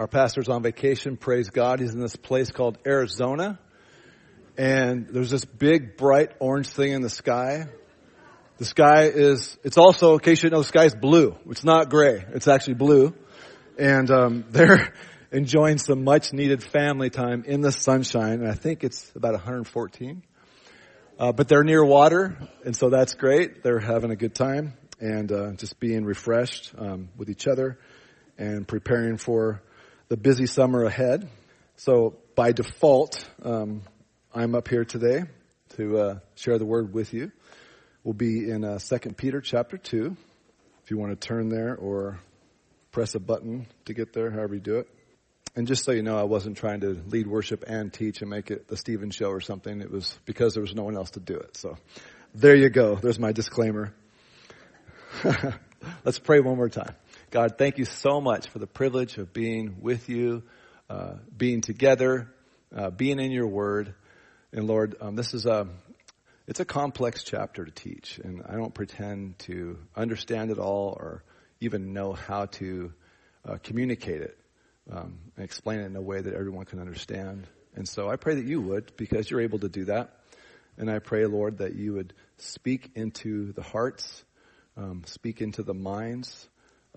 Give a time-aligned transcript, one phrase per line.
[0.00, 1.18] Our pastor's on vacation.
[1.18, 1.78] Praise God.
[1.78, 3.58] He's in this place called Arizona.
[4.56, 7.66] And there's this big, bright orange thing in the sky.
[8.56, 11.36] The sky is, it's also, in case you know, the sky is blue.
[11.50, 12.24] It's not gray.
[12.32, 13.14] It's actually blue.
[13.78, 14.94] And, um, they're
[15.32, 18.40] enjoying some much needed family time in the sunshine.
[18.40, 20.22] And I think it's about 114.
[21.18, 22.38] Uh, but they're near water.
[22.64, 23.62] And so that's great.
[23.62, 27.78] They're having a good time and, uh, just being refreshed, um, with each other
[28.38, 29.60] and preparing for
[30.10, 31.28] the busy summer ahead.
[31.76, 33.82] So by default, um,
[34.34, 35.22] I'm up here today
[35.76, 37.30] to uh, share the word with you.
[38.02, 40.16] We'll be in uh, 2 Peter chapter 2.
[40.82, 42.18] If you want to turn there or
[42.90, 44.88] press a button to get there, however you do it.
[45.54, 48.50] And just so you know, I wasn't trying to lead worship and teach and make
[48.50, 49.80] it the Stephen show or something.
[49.80, 51.56] It was because there was no one else to do it.
[51.56, 51.76] So
[52.34, 52.96] there you go.
[52.96, 53.94] There's my disclaimer.
[56.04, 56.96] Let's pray one more time.
[57.30, 60.42] God, thank you so much for the privilege of being with you,
[60.88, 62.28] uh, being together,
[62.74, 63.94] uh, being in your word.
[64.52, 65.68] And Lord, um, this is a,
[66.48, 71.22] it's a complex chapter to teach, and I don't pretend to understand it all or
[71.60, 72.92] even know how to
[73.44, 74.36] uh, communicate it
[74.90, 77.46] um, and explain it in a way that everyone can understand.
[77.76, 80.16] And so I pray that you would, because you're able to do that.
[80.76, 84.24] And I pray, Lord, that you would speak into the hearts,
[84.76, 86.48] um, speak into the minds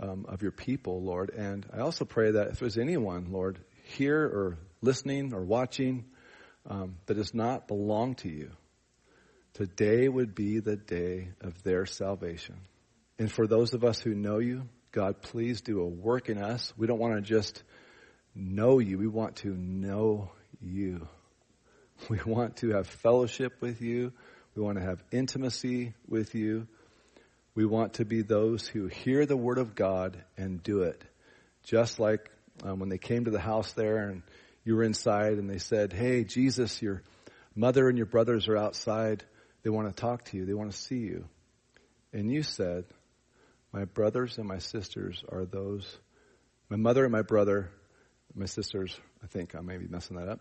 [0.01, 1.29] um, of your people, Lord.
[1.29, 6.05] And I also pray that if there's anyone, Lord, here or listening or watching
[6.67, 8.51] um, that does not belong to you,
[9.53, 12.55] today would be the day of their salvation.
[13.19, 16.73] And for those of us who know you, God, please do a work in us.
[16.77, 17.63] We don't want to just
[18.35, 18.97] know you.
[18.97, 21.07] We want to know you.
[22.09, 24.11] We want to have fellowship with you.
[24.55, 26.67] We want to have intimacy with you.
[27.55, 31.03] We want to be those who hear the word of God and do it.
[31.63, 32.31] Just like
[32.63, 34.23] um, when they came to the house there and
[34.63, 37.03] you were inside and they said, Hey, Jesus, your
[37.55, 39.23] mother and your brothers are outside.
[39.61, 40.45] They want to talk to you.
[40.45, 41.25] They want to see you.
[42.11, 42.85] And you said,
[43.71, 45.97] My brothers and my sisters are those,
[46.69, 47.71] my mother and my brother,
[48.35, 50.39] my sisters, I think I may be messing that up,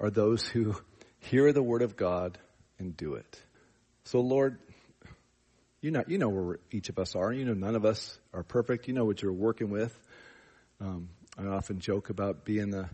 [0.00, 0.74] are those who
[1.20, 2.38] hear the word of God
[2.78, 3.42] and do it.
[4.04, 4.58] So, Lord,
[5.80, 7.32] you know, you know where each of us are.
[7.32, 8.88] You know, none of us are perfect.
[8.88, 9.96] You know what you're working with.
[10.80, 12.88] Um, I often joke about being the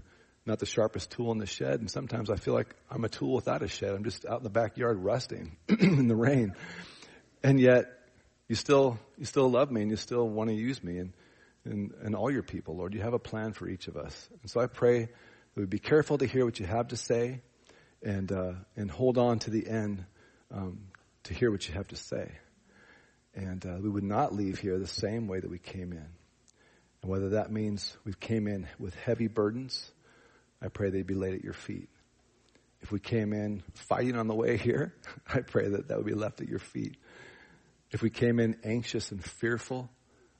[0.46, 3.34] not the sharpest tool in the shed, and sometimes I feel like I'm a tool
[3.34, 3.94] without a shed.
[3.94, 6.54] I'm just out in the backyard rusting in the rain,
[7.42, 7.86] and yet
[8.48, 11.12] you still you still love me and you still want to use me and,
[11.64, 12.92] and and all your people, Lord.
[12.92, 15.10] You have a plan for each of us, and so I pray that
[15.56, 17.40] we be careful to hear what you have to say,
[18.02, 20.04] and uh, and hold on to the end
[20.52, 20.88] um,
[21.24, 22.30] to hear what you have to say
[23.34, 26.06] and uh, we would not leave here the same way that we came in.
[27.02, 29.90] And whether that means we came in with heavy burdens,
[30.62, 31.88] I pray they'd be laid at your feet.
[32.80, 34.94] If we came in fighting on the way here,
[35.26, 36.96] I pray that that would be left at your feet.
[37.90, 39.90] If we came in anxious and fearful,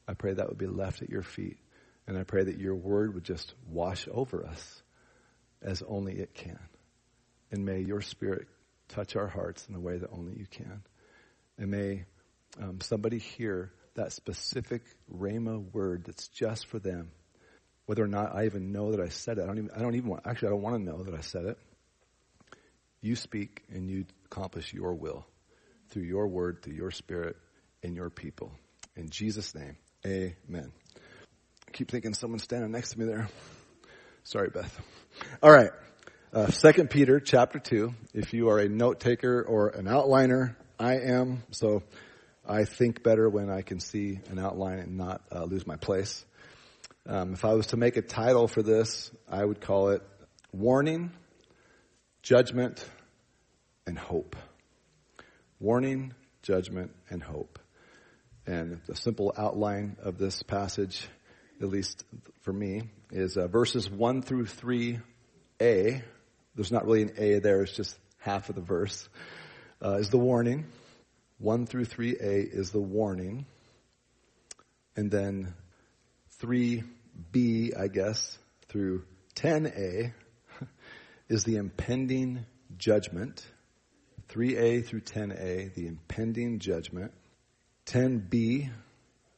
[0.06, 1.58] I pray that would be left at your feet.
[2.06, 4.82] And I pray that your word would just wash over us
[5.62, 6.58] as only it can.
[7.50, 8.46] And may your spirit
[8.88, 10.82] touch our hearts in a way that only you can.
[11.56, 12.04] And may
[12.60, 14.82] um, somebody hear that specific
[15.12, 17.10] Rhema word that's just for them.
[17.86, 19.94] Whether or not I even know that I said it, I don't even, I don't
[19.94, 21.58] even want, actually, I don't want to know that I said it.
[23.00, 25.26] You speak and you accomplish your will
[25.90, 27.36] through your word, through your spirit,
[27.82, 28.50] and your people.
[28.96, 29.76] In Jesus' name,
[30.06, 30.72] amen.
[31.68, 33.28] I keep thinking someone's standing next to me there.
[34.22, 34.80] Sorry, Beth.
[35.42, 35.70] All right.
[36.32, 37.94] Uh, Second Peter chapter two.
[38.14, 41.42] If you are a note taker or an outliner, I am.
[41.50, 41.82] So
[42.46, 46.24] I think better when I can see an outline and not uh, lose my place.
[47.06, 50.02] Um, if I was to make a title for this, I would call it
[50.52, 51.10] Warning,
[52.22, 52.86] Judgment,
[53.86, 54.36] and Hope.
[55.58, 56.12] Warning,
[56.42, 57.58] Judgment, and Hope.
[58.46, 61.08] And the simple outline of this passage,
[61.62, 62.04] at least
[62.42, 65.00] for me, is uh, verses 1 through 3a.
[65.60, 69.08] There's not really an A there, it's just half of the verse,
[69.82, 70.66] uh, is the warning.
[71.44, 73.44] 1 through 3a is the warning.
[74.96, 75.52] And then
[76.40, 78.38] 3b, I guess,
[78.68, 79.04] through
[79.36, 80.14] 10a
[81.28, 82.46] is the impending
[82.78, 83.44] judgment.
[84.30, 87.12] 3a through 10a, the impending judgment.
[87.88, 88.70] 10b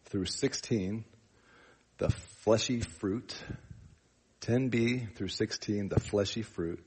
[0.04, 1.04] through 16,
[1.98, 3.34] the fleshy fruit.
[4.42, 6.84] 10b through 16, the fleshy fruit.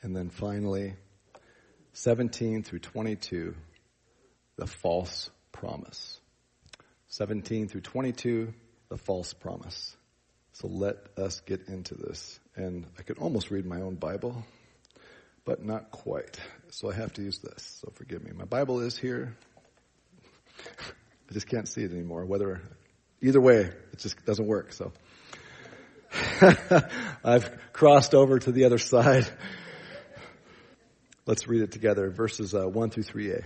[0.00, 0.94] And then finally,
[1.92, 3.54] 17 through 22,
[4.56, 6.20] the false promise.
[7.08, 8.52] 17 through 22,
[8.88, 9.96] the false promise.
[10.52, 12.38] So let us get into this.
[12.56, 14.44] And I could almost read my own Bible,
[15.44, 16.38] but not quite.
[16.70, 17.80] So I have to use this.
[17.80, 18.32] So forgive me.
[18.32, 19.36] My Bible is here.
[21.30, 22.24] I just can't see it anymore.
[22.24, 22.62] Whether,
[23.20, 24.72] either way, it just doesn't work.
[24.72, 24.92] So
[27.24, 29.26] I've crossed over to the other side.
[31.26, 32.10] Let's read it together.
[32.10, 33.44] Verses uh, 1 through 3a.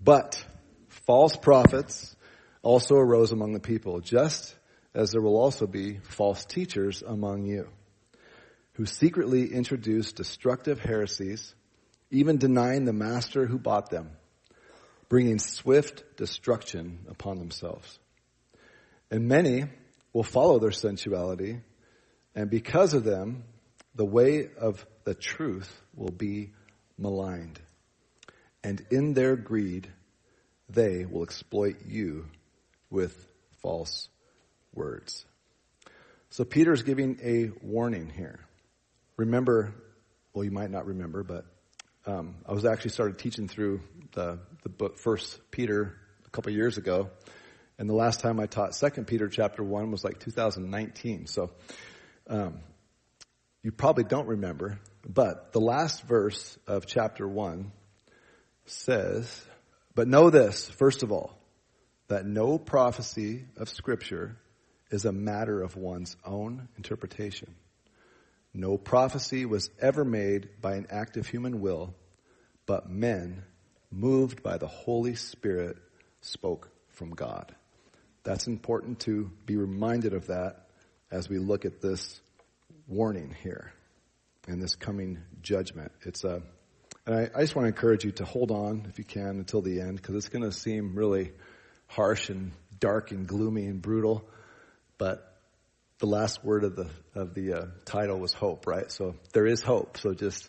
[0.00, 0.42] But
[0.88, 2.16] false prophets
[2.62, 4.56] also arose among the people, just
[4.94, 7.68] as there will also be false teachers among you,
[8.72, 11.54] who secretly introduce destructive heresies,
[12.10, 14.10] even denying the master who bought them,
[15.08, 17.98] bringing swift destruction upon themselves.
[19.10, 19.64] And many
[20.12, 21.60] will follow their sensuality,
[22.34, 23.44] and because of them,
[23.94, 26.52] the way of the truth will be
[26.96, 27.60] maligned.
[28.62, 29.88] And in their greed,
[30.68, 32.26] they will exploit you
[32.90, 33.26] with
[33.62, 34.08] false
[34.74, 35.24] words.
[36.30, 38.40] So Peter's giving a warning here.
[39.16, 39.74] Remember,
[40.32, 41.44] well, you might not remember, but
[42.06, 43.80] um, I was actually started teaching through
[44.12, 47.10] the, the book First Peter a couple years ago,
[47.78, 51.26] and the last time I taught Second Peter chapter one was like 2019.
[51.26, 51.50] So
[52.28, 52.60] um,
[53.62, 57.72] you probably don't remember, but the last verse of chapter one
[58.70, 59.44] says,
[59.94, 61.36] "But know this, first of all,
[62.08, 64.36] that no prophecy of Scripture
[64.90, 67.54] is a matter of one's own interpretation.
[68.52, 71.94] No prophecy was ever made by an act of human will,
[72.66, 73.44] but men,
[73.90, 75.76] moved by the Holy Spirit,
[76.20, 77.54] spoke from God.
[78.24, 80.66] That's important to be reminded of that
[81.10, 82.20] as we look at this
[82.88, 83.72] warning here
[84.48, 85.92] and this coming judgment.
[86.02, 86.42] It's a,
[87.06, 89.62] and I, I just want to encourage you to hold on if you can until
[89.62, 91.32] the end because it's going to seem really
[91.86, 94.28] harsh and dark and gloomy and brutal,
[94.98, 95.26] but
[95.98, 98.90] the last word of the of the uh, title was hope, right?
[98.90, 99.98] So there is hope.
[99.98, 100.48] So just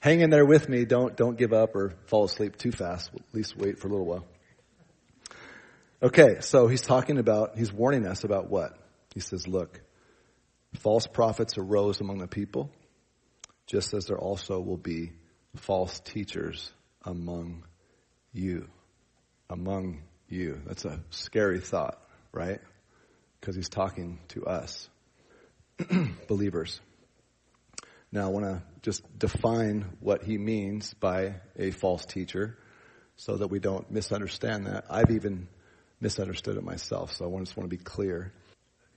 [0.00, 0.84] hang in there with me.
[0.84, 3.10] Don't don't give up or fall asleep too fast.
[3.14, 4.26] At least wait for a little while.
[6.02, 8.76] Okay, so he's talking about he's warning us about what?
[9.14, 9.80] He says, "Look,
[10.80, 12.70] false prophets arose among the people,
[13.66, 15.12] just as there also will be
[15.56, 16.72] false teachers
[17.04, 17.64] among
[18.32, 18.68] you,
[19.50, 20.60] among you.
[20.66, 22.00] That's a scary thought,
[22.32, 22.60] right?
[23.40, 24.88] Because he's talking to us,
[26.28, 26.80] believers.
[28.10, 32.58] Now, I want to just define what he means by a false teacher
[33.16, 34.84] so that we don't misunderstand that.
[34.90, 35.48] I've even
[36.00, 38.32] misunderstood it myself, so I just want to be clear.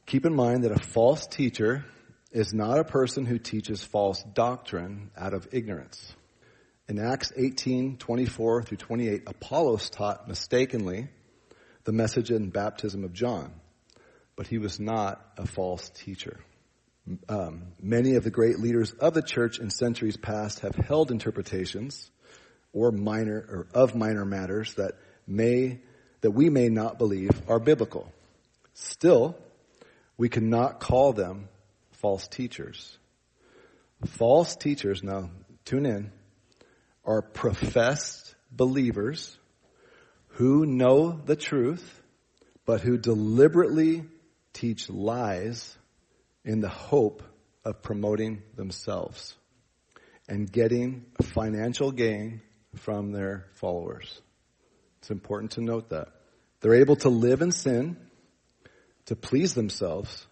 [0.06, 1.86] Keep in mind that a false teacher
[2.32, 6.14] is not a person who teaches false doctrine out of ignorance.
[6.88, 11.08] In Acts 18, 24 through 28, Apollos taught mistakenly
[11.84, 13.52] the message and baptism of John,
[14.36, 16.40] but he was not a false teacher.
[17.28, 22.12] Um, many of the great leaders of the church in centuries past have held interpretations
[22.72, 24.94] or minor or of minor matters that
[25.28, 25.80] may
[26.22, 28.12] that we may not believe are biblical.
[28.74, 29.38] Still,
[30.18, 31.50] we cannot call them
[31.94, 32.98] false teachers.
[34.06, 35.30] False teachers, now
[35.66, 36.12] tune in,
[37.06, 39.38] are professed believers
[40.30, 42.02] who know the truth,
[42.66, 44.04] but who deliberately
[44.54, 45.78] teach lies
[46.44, 47.24] in the hope
[47.64, 49.36] of promoting themselves
[50.28, 52.42] and getting financial gain
[52.76, 54.22] from their followers.
[55.00, 56.10] It's important to note that.
[56.62, 57.98] They're able to live in sin,
[59.06, 60.26] to please themselves,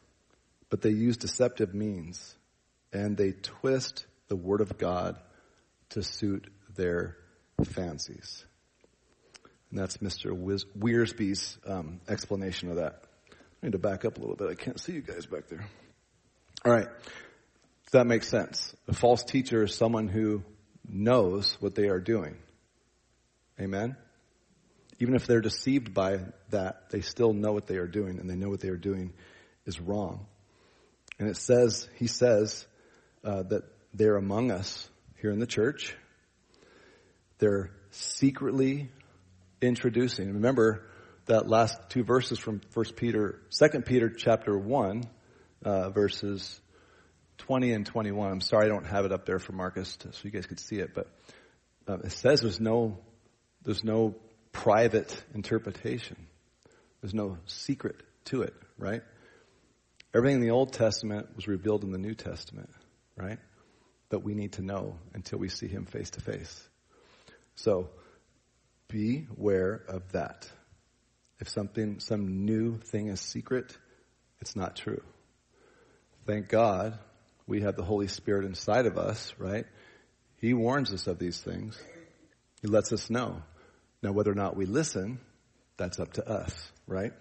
[0.70, 2.36] but they use deceptive means
[2.92, 5.18] and they twist the Word of God
[5.90, 7.18] to suit their
[7.64, 8.44] fancies.
[9.70, 10.32] And that's Mr.
[10.36, 13.04] Wiz- Wiersbe's um, explanation of that.
[13.32, 14.50] I need to back up a little bit.
[14.50, 15.66] I can't see you guys back there.
[16.66, 16.88] All right.
[16.88, 18.76] Does that make sense?
[18.88, 20.44] A false teacher is someone who
[20.88, 22.38] knows what they are doing.
[23.60, 23.96] Amen?
[25.00, 28.36] Even if they're deceived by that, they still know what they are doing, and they
[28.36, 29.14] know what they are doing
[29.66, 30.26] is wrong.
[31.20, 32.66] And it says, he says,
[33.24, 33.64] uh, that
[33.94, 34.90] they're among us
[35.22, 35.96] here in the church.
[37.44, 38.90] They're secretly
[39.62, 40.32] introducing.
[40.36, 40.86] Remember
[41.26, 45.04] that last two verses from First Peter, Second Peter chapter one,
[45.62, 46.62] uh, verses
[47.38, 48.32] twenty and twenty-one.
[48.32, 50.78] I'm sorry I don't have it up there for Marcus so you guys could see
[50.78, 51.08] it, but
[51.86, 52.98] uh, it says there's no
[53.64, 54.16] there's no
[54.54, 56.16] private interpretation.
[57.02, 57.98] There's no secret
[58.28, 59.02] to it, right?
[60.16, 62.70] Everything in the Old Testament was revealed in the New Testament,
[63.18, 63.40] right?
[64.12, 66.70] That we need to know until we see Him face to face.
[67.56, 67.90] So
[68.94, 70.48] Beware of that.
[71.40, 73.76] If something, some new thing is secret,
[74.40, 75.02] it's not true.
[76.28, 77.00] thank God
[77.48, 79.66] we have the Holy Spirit inside of us, right?
[80.38, 81.82] He warns us of these things.
[82.62, 83.42] He lets us know.
[84.04, 85.20] Now, whether or not we listen,
[85.76, 86.54] that's up to us,
[86.86, 87.14] right?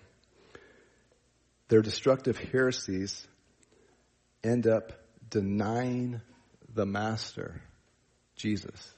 [1.68, 3.26] Their destructive heresies
[4.44, 4.92] end up
[5.30, 6.20] denying
[6.74, 7.62] the master,
[8.36, 8.94] Jesus.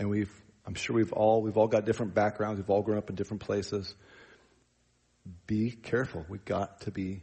[0.00, 0.32] And we've,
[0.66, 2.58] I'm sure we've all, we've all got different backgrounds.
[2.58, 3.94] We've all grown up in different places.
[5.46, 6.24] Be careful.
[6.26, 7.22] We've got to be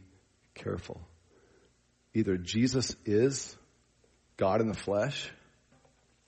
[0.54, 1.00] careful.
[2.14, 3.56] Either Jesus is
[4.36, 5.28] God in the flesh,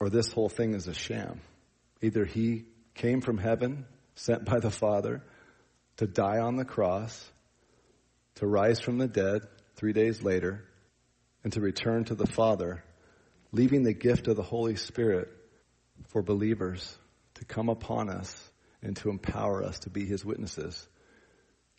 [0.00, 1.40] or this whole thing is a sham.
[2.02, 2.64] Either he
[2.94, 5.22] came from heaven, sent by the Father,
[5.98, 7.30] to die on the cross,
[8.36, 9.42] to rise from the dead
[9.76, 10.64] three days later,
[11.44, 12.82] and to return to the Father,
[13.52, 15.28] leaving the gift of the Holy Spirit
[16.08, 16.96] for believers
[17.34, 18.50] to come upon us
[18.82, 20.88] and to empower us to be His witnesses.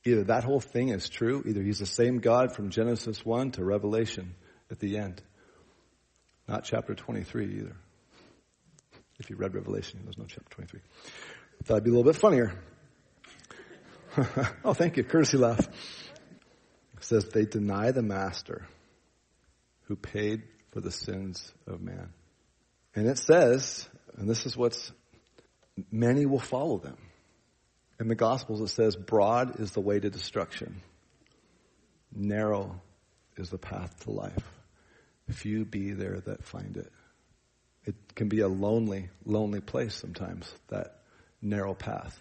[0.04, 3.64] Either that whole thing is true, either He's the same God from Genesis 1 to
[3.64, 4.36] Revelation
[4.70, 5.22] at the end.
[6.48, 7.76] Not chapter 23 either.
[9.20, 10.80] If you read Revelation, there's no chapter 23.
[10.80, 12.54] I thought it'd be a little bit funnier.
[14.66, 15.04] oh, thank you.
[15.04, 15.60] Courtesy laugh.
[15.60, 18.68] It says they deny the master
[19.84, 22.10] who paid for the sins of man.
[22.96, 23.88] And it says,
[24.18, 24.92] and this is what's,
[25.92, 26.98] many will follow them.
[28.00, 30.82] In the Gospels, it says, broad is the way to destruction.
[32.14, 32.82] Narrow
[33.38, 34.52] is the path to life.
[35.30, 36.92] Few be there that find it.
[37.86, 41.00] It can be a lonely, lonely place sometimes, that
[41.42, 42.20] narrow path.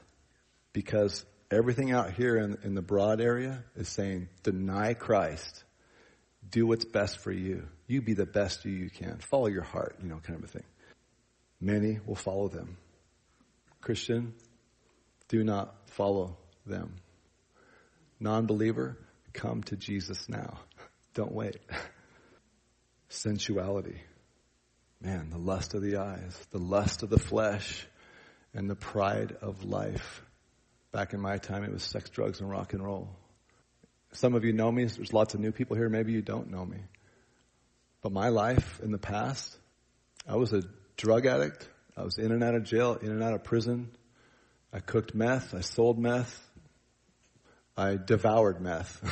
[0.72, 5.64] Because everything out here in, in the broad area is saying, deny Christ.
[6.48, 7.66] Do what's best for you.
[7.86, 9.18] You be the best you, you can.
[9.18, 10.64] Follow your heart, you know, kind of a thing.
[11.60, 12.76] Many will follow them.
[13.80, 14.34] Christian,
[15.28, 16.36] do not follow
[16.66, 16.96] them.
[18.18, 18.96] Non believer,
[19.32, 20.60] come to Jesus now.
[21.14, 21.58] Don't wait.
[23.08, 24.00] Sensuality.
[25.00, 27.86] Man, the lust of the eyes, the lust of the flesh,
[28.54, 30.22] and the pride of life.
[30.92, 33.08] Back in my time, it was sex, drugs, and rock and roll.
[34.12, 34.84] Some of you know me.
[34.84, 35.88] There's lots of new people here.
[35.88, 36.78] Maybe you don't know me.
[38.02, 39.56] But my life in the past,
[40.28, 40.62] I was a
[41.00, 41.66] drug addict.
[41.96, 43.90] I was in and out of jail, in and out of prison.
[44.70, 45.54] I cooked meth.
[45.54, 46.38] I sold meth.
[47.74, 49.02] I devoured meth.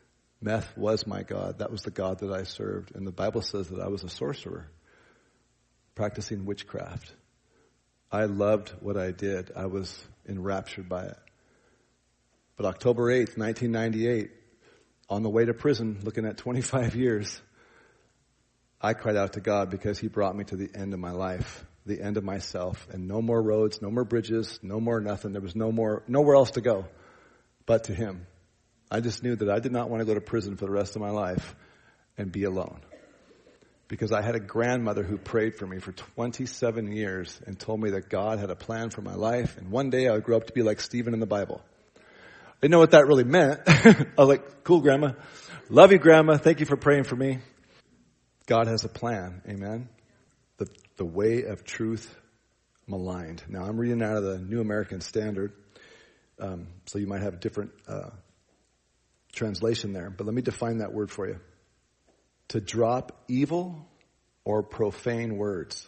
[0.40, 1.58] meth was my God.
[1.58, 2.96] That was the God that I served.
[2.96, 4.70] And the Bible says that I was a sorcerer,
[5.94, 7.12] practicing witchcraft.
[8.10, 9.52] I loved what I did.
[9.54, 11.18] I was enraptured by it.
[12.56, 14.30] But October 8th, 1998,
[15.10, 17.38] on the way to prison, looking at 25 years,
[18.80, 21.64] I cried out to God because He brought me to the end of my life,
[21.84, 25.32] the end of myself, and no more roads, no more bridges, no more nothing.
[25.32, 26.86] There was no more, nowhere else to go
[27.66, 28.26] but to Him.
[28.90, 30.96] I just knew that I did not want to go to prison for the rest
[30.96, 31.54] of my life
[32.16, 32.80] and be alone
[33.88, 37.90] because I had a grandmother who prayed for me for 27 years and told me
[37.90, 40.46] that God had a plan for my life and one day I would grow up
[40.46, 41.62] to be like Stephen in the Bible.
[41.96, 42.00] I
[42.62, 43.60] didn't know what that really meant.
[43.66, 45.12] I was like, cool grandma.
[45.70, 46.36] Love you grandma.
[46.36, 47.38] Thank you for praying for me.
[48.48, 49.42] God has a plan.
[49.46, 49.90] Amen.
[50.56, 52.12] The, the way of truth
[52.86, 53.42] maligned.
[53.46, 55.52] Now I'm reading out of the New American Standard.
[56.40, 58.08] Um, so you might have a different uh,
[59.34, 61.38] translation there, but let me define that word for you
[62.48, 63.86] to drop evil
[64.44, 65.86] or profane words,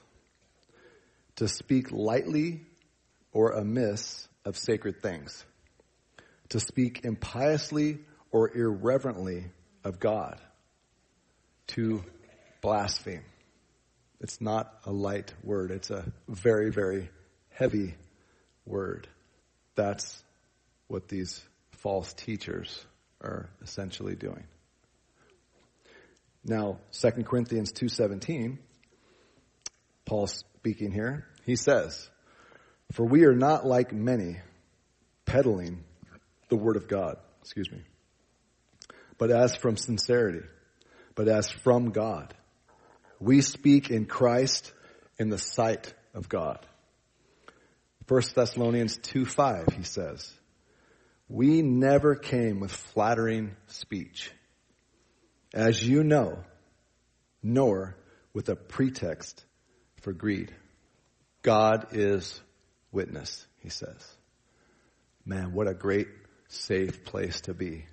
[1.37, 2.61] to speak lightly
[3.33, 5.47] or amiss of sacred things,
[6.51, 8.01] to speak impiously
[8.31, 9.47] or irreverently
[9.83, 10.39] of God,
[11.69, 12.05] to
[12.61, 13.25] blaspheme.
[14.21, 15.71] It's not a light word.
[15.71, 17.09] It's a very, very
[17.51, 17.95] heavy
[18.67, 19.09] word.
[19.75, 20.23] That's
[20.89, 21.43] what these
[21.79, 22.85] false teachers
[23.23, 24.45] are essentially doing.
[26.45, 28.59] Now, 2 Corinthians 2.17,
[30.05, 32.09] Paul speaking here, he says,
[32.93, 34.39] For we are not like many
[35.27, 35.85] peddling
[36.49, 37.83] the word of God, excuse me,
[39.19, 40.45] but as from sincerity,
[41.15, 42.35] but as from God.
[43.21, 44.73] We speak in Christ
[45.19, 46.59] in the sight of God.
[48.09, 50.33] 1 Thessalonians 2.5, he says,
[51.29, 54.33] We never came with flattering speech
[55.53, 56.39] as you know,
[57.43, 57.97] nor
[58.33, 59.45] with a pretext
[60.01, 60.55] for greed.
[61.43, 62.41] God is
[62.91, 64.17] witness, he says.
[65.25, 66.09] Man, what a great,
[66.49, 67.85] safe place to be.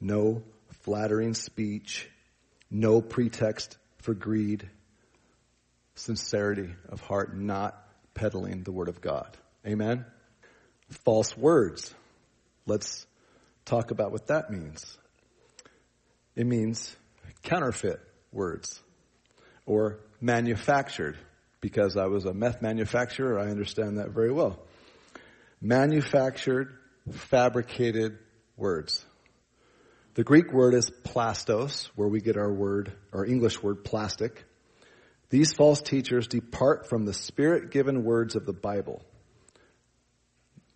[0.00, 0.44] No
[0.82, 2.08] flattering speech,
[2.70, 4.68] no pretext for greed,
[5.94, 7.76] sincerity of heart, not
[8.14, 9.36] peddling the word of God.
[9.66, 10.04] Amen?
[11.04, 11.94] False words.
[12.66, 13.06] Let's
[13.64, 14.98] talk about what that means.
[16.34, 16.94] It means
[17.42, 18.00] counterfeit
[18.32, 18.80] words
[19.66, 21.18] or manufactured
[21.60, 23.38] because I was a meth manufacturer.
[23.38, 24.58] I understand that very well.
[25.60, 26.76] Manufactured,
[27.10, 28.18] fabricated
[28.56, 29.04] words.
[30.18, 34.44] The Greek word is plastos, where we get our word, our English word plastic.
[35.30, 39.00] These false teachers depart from the spirit given words of the Bible.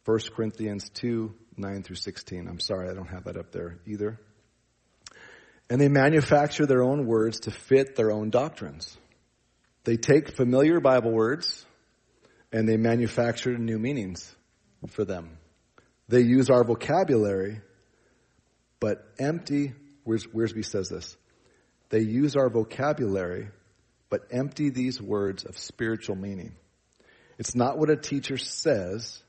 [0.04, 2.46] 1 Corinthians 2, 9 through 16.
[2.46, 4.20] I'm sorry, I don't have that up there either.
[5.68, 8.96] And they manufacture their own words to fit their own doctrines.
[9.82, 11.66] They take familiar Bible words
[12.52, 14.32] and they manufacture new meanings
[14.90, 15.36] for them.
[16.06, 17.60] They use our vocabulary,
[18.82, 19.74] but empty,
[20.04, 21.16] Wiersbe says this,
[21.90, 23.48] they use our vocabulary,
[24.10, 26.56] but empty these words of spiritual meaning.
[27.38, 29.22] It's not what a teacher says,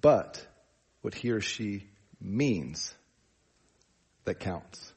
[0.00, 0.46] but
[1.00, 1.88] what he or she
[2.20, 2.94] means
[4.26, 4.92] that counts.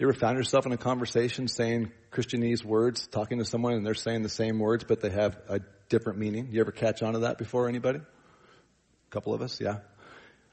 [0.00, 3.94] You ever found yourself in a conversation saying Christianese words, talking to someone and they're
[3.94, 6.48] saying the same words, but they have a different meaning?
[6.50, 8.00] You ever catch on to that before, anybody?
[8.00, 9.76] A couple of us, yeah.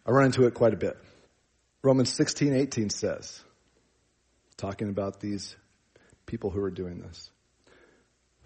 [0.06, 1.00] I run into it quite a bit.
[1.84, 3.42] Romans 16, 18 says,
[4.58, 5.56] talking about these
[6.26, 7.30] people who are doing this.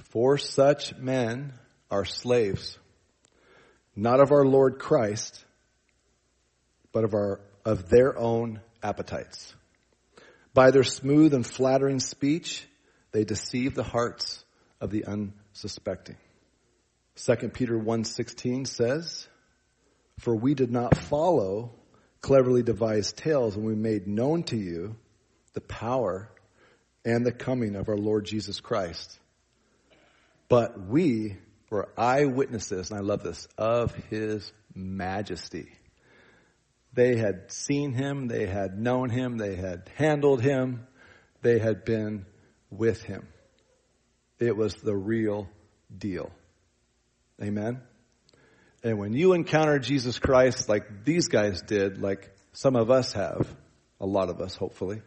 [0.09, 1.53] For such men
[1.89, 2.77] are slaves,
[3.95, 5.45] not of our Lord Christ,
[6.91, 9.53] but of our, of their own appetites.
[10.53, 12.67] By their smooth and flattering speech,
[13.11, 14.43] they deceive the hearts
[14.81, 16.17] of the unsuspecting.
[17.15, 19.27] 2 Peter 1:16 says,
[20.19, 21.73] "For we did not follow
[22.21, 24.95] cleverly devised tales when we made known to you
[25.53, 26.29] the power
[27.03, 29.19] and the coming of our Lord Jesus Christ.
[30.47, 31.37] But we
[31.69, 35.71] were eyewitnesses, and I love this, of his majesty.
[36.93, 40.85] They had seen him, they had known him, they had handled him,
[41.41, 42.25] they had been
[42.69, 43.27] with him.
[44.39, 45.49] It was the real
[45.95, 46.31] deal.
[47.41, 47.81] Amen?
[48.83, 53.47] And when you encounter Jesus Christ like these guys did, like some of us have,
[53.99, 55.01] a lot of us hopefully,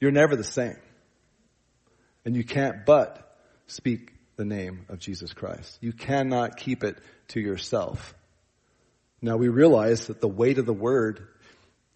[0.00, 0.76] you're never the same.
[2.24, 5.78] And you can't but speak the name of Jesus Christ.
[5.80, 6.98] You cannot keep it
[7.28, 8.14] to yourself.
[9.20, 11.26] Now we realize that the weight of the word,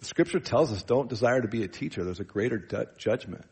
[0.00, 2.02] the scripture tells us don't desire to be a teacher.
[2.02, 2.59] There's a greater
[2.98, 3.44] judgment.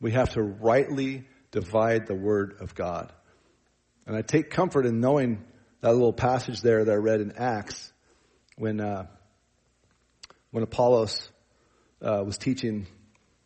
[0.00, 3.12] We have to rightly divide the word of God.
[4.06, 5.44] And I take comfort in knowing
[5.84, 7.92] that little passage there that I read in Acts
[8.56, 9.04] when, uh,
[10.50, 11.28] when Apollos
[12.00, 12.86] uh, was teaching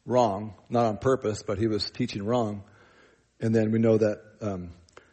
[0.07, 2.63] wrong, not on purpose, but he was teaching wrong.
[3.41, 4.71] And then we know that um,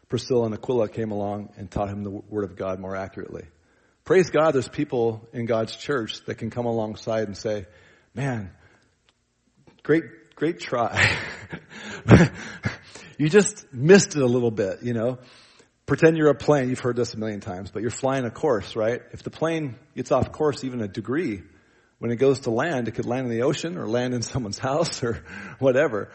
[0.08, 3.46] Priscilla and Aquila came along and taught him the word of God more accurately.
[4.04, 7.66] Praise God, there's people in God's church that can come alongside and say,
[8.14, 8.52] man,
[9.82, 10.04] great,
[10.36, 11.18] great try.
[13.18, 15.18] you just missed it a little bit, you know.
[15.86, 16.70] Pretend you're a plane.
[16.70, 19.02] You've heard this a million times, but you're flying a course, right?
[19.12, 21.44] If the plane gets off course even a degree,
[22.00, 24.60] when it goes to land, it could land in the ocean or land in someone's
[24.60, 25.24] house or
[25.60, 26.12] whatever.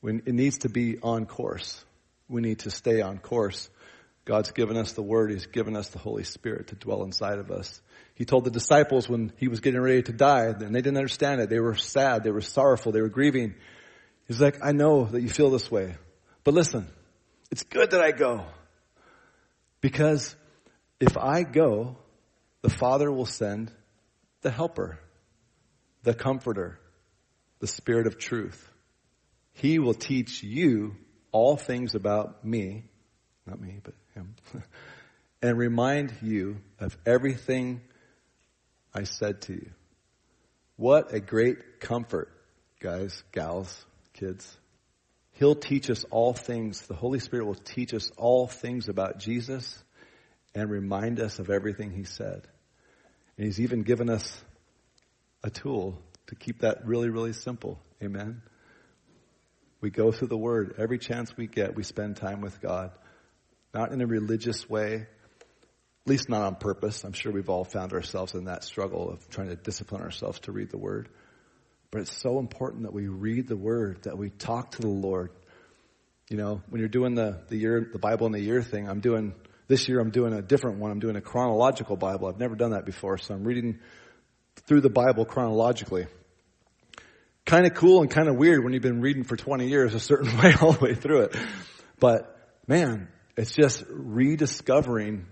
[0.00, 1.84] When it needs to be on course.
[2.28, 3.68] We need to stay on course.
[4.24, 5.30] God's given us the Word.
[5.30, 7.80] He's given us the Holy Spirit to dwell inside of us.
[8.14, 11.40] He told the disciples when he was getting ready to die, and they didn't understand
[11.40, 11.50] it.
[11.50, 12.24] They were sad.
[12.24, 12.92] They were sorrowful.
[12.92, 13.54] They were grieving.
[14.28, 15.96] He's like, I know that you feel this way.
[16.44, 16.88] But listen,
[17.50, 18.44] it's good that I go.
[19.82, 20.34] Because
[21.00, 21.96] if I go,
[22.62, 23.70] the Father will send
[24.40, 24.98] the helper,
[26.04, 26.78] the comforter,
[27.58, 28.66] the spirit of truth.
[29.52, 30.96] He will teach you
[31.32, 32.84] all things about me,
[33.44, 34.36] not me, but him,
[35.42, 37.80] and remind you of everything
[38.94, 39.70] I said to you.
[40.76, 42.30] What a great comfort,
[42.80, 44.56] guys, gals, kids.
[45.32, 46.82] He'll teach us all things.
[46.82, 49.82] The Holy Spirit will teach us all things about Jesus
[50.54, 52.46] and remind us of everything He said.
[53.36, 54.42] And He's even given us
[55.42, 57.80] a tool to keep that really, really simple.
[58.02, 58.42] Amen.
[59.80, 60.76] We go through the Word.
[60.78, 62.92] Every chance we get, we spend time with God
[63.74, 67.04] not in a religious way, at least not on purpose.
[67.04, 70.52] I'm sure we've all found ourselves in that struggle of trying to discipline ourselves to
[70.52, 71.08] read the Word.
[71.92, 75.30] But it's so important that we read the Word, that we talk to the Lord.
[76.30, 79.00] You know, when you're doing the, the year, the Bible in the year thing, I'm
[79.00, 79.34] doing,
[79.68, 80.90] this year I'm doing a different one.
[80.90, 82.28] I'm doing a chronological Bible.
[82.28, 83.78] I've never done that before, so I'm reading
[84.66, 86.06] through the Bible chronologically.
[87.44, 90.00] Kind of cool and kind of weird when you've been reading for 20 years a
[90.00, 91.36] certain way all the way through it.
[92.00, 92.34] But
[92.66, 95.26] man, it's just rediscovering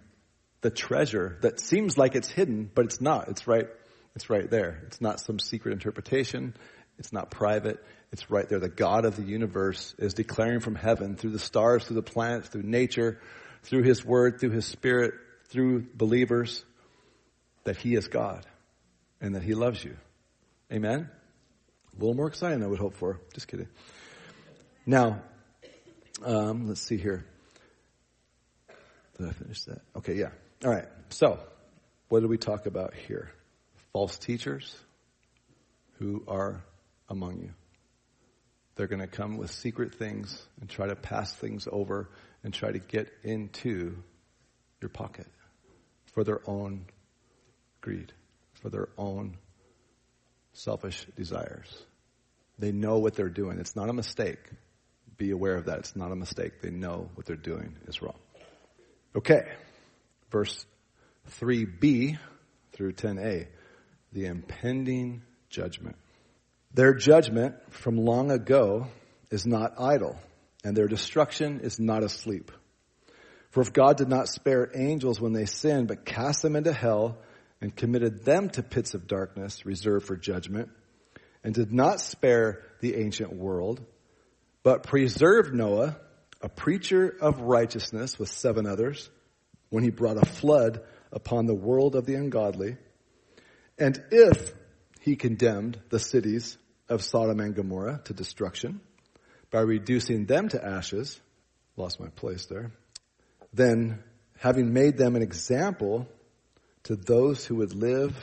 [0.61, 3.29] the treasure that seems like it's hidden, but it's not.
[3.29, 3.67] It's right,
[4.15, 4.83] it's right there.
[4.87, 6.55] It's not some secret interpretation.
[6.99, 7.83] It's not private.
[8.13, 8.59] It's right there.
[8.59, 12.49] The God of the universe is declaring from heaven through the stars, through the planets,
[12.49, 13.21] through nature,
[13.63, 15.15] through his word, through his spirit,
[15.49, 16.65] through believers,
[17.65, 18.45] that he is God
[19.21, 19.97] and that he loves you.
[20.73, 21.09] Amen?
[21.97, 23.21] A little more exciting than I would hope for.
[23.35, 23.69] Just kidding.
[24.87, 25.23] Now,
[26.25, 27.27] um, let's see here.
[29.19, 29.83] Did I finish that?
[29.97, 30.31] Okay, yeah.
[30.65, 30.87] All right.
[31.11, 31.39] So,
[32.09, 33.31] what did we talk about here?
[33.93, 34.77] False teachers
[35.99, 36.63] who are
[37.09, 37.51] among you.
[38.77, 42.09] They're going to come with secret things and try to pass things over
[42.43, 43.97] and try to get into
[44.81, 45.27] your pocket
[46.15, 46.87] for their own
[47.81, 48.13] greed,
[48.55, 49.37] for their own
[50.53, 51.85] selfish desires.
[52.59, 53.59] They know what they're doing.
[53.59, 54.39] It's not a mistake.
[55.17, 55.81] Be aware of that.
[55.81, 56.63] It's not a mistake.
[56.63, 58.19] They know what they're doing is wrong.
[59.15, 59.47] Okay.
[60.31, 60.65] Verse
[61.41, 62.19] 3b
[62.73, 63.47] through 10a.
[64.13, 65.97] The impending judgment.
[66.75, 68.87] Their judgment from long ago
[69.31, 70.19] is not idle,
[70.65, 72.51] and their destruction is not asleep.
[73.51, 77.19] For if God did not spare angels when they sinned, but cast them into hell
[77.61, 80.71] and committed them to pits of darkness reserved for judgment,
[81.43, 83.85] and did not spare the ancient world,
[84.63, 85.97] but preserved Noah,
[86.41, 89.11] a preacher of righteousness with seven others,
[89.69, 92.77] when he brought a flood upon the world of the ungodly,
[93.81, 94.53] and if
[95.01, 98.81] he condemned the cities of Sodom and Gomorrah to destruction
[99.51, 101.19] by reducing them to ashes,
[101.77, 102.71] lost my place there,
[103.55, 104.05] then
[104.39, 106.07] having made them an example
[106.85, 108.15] to those who would live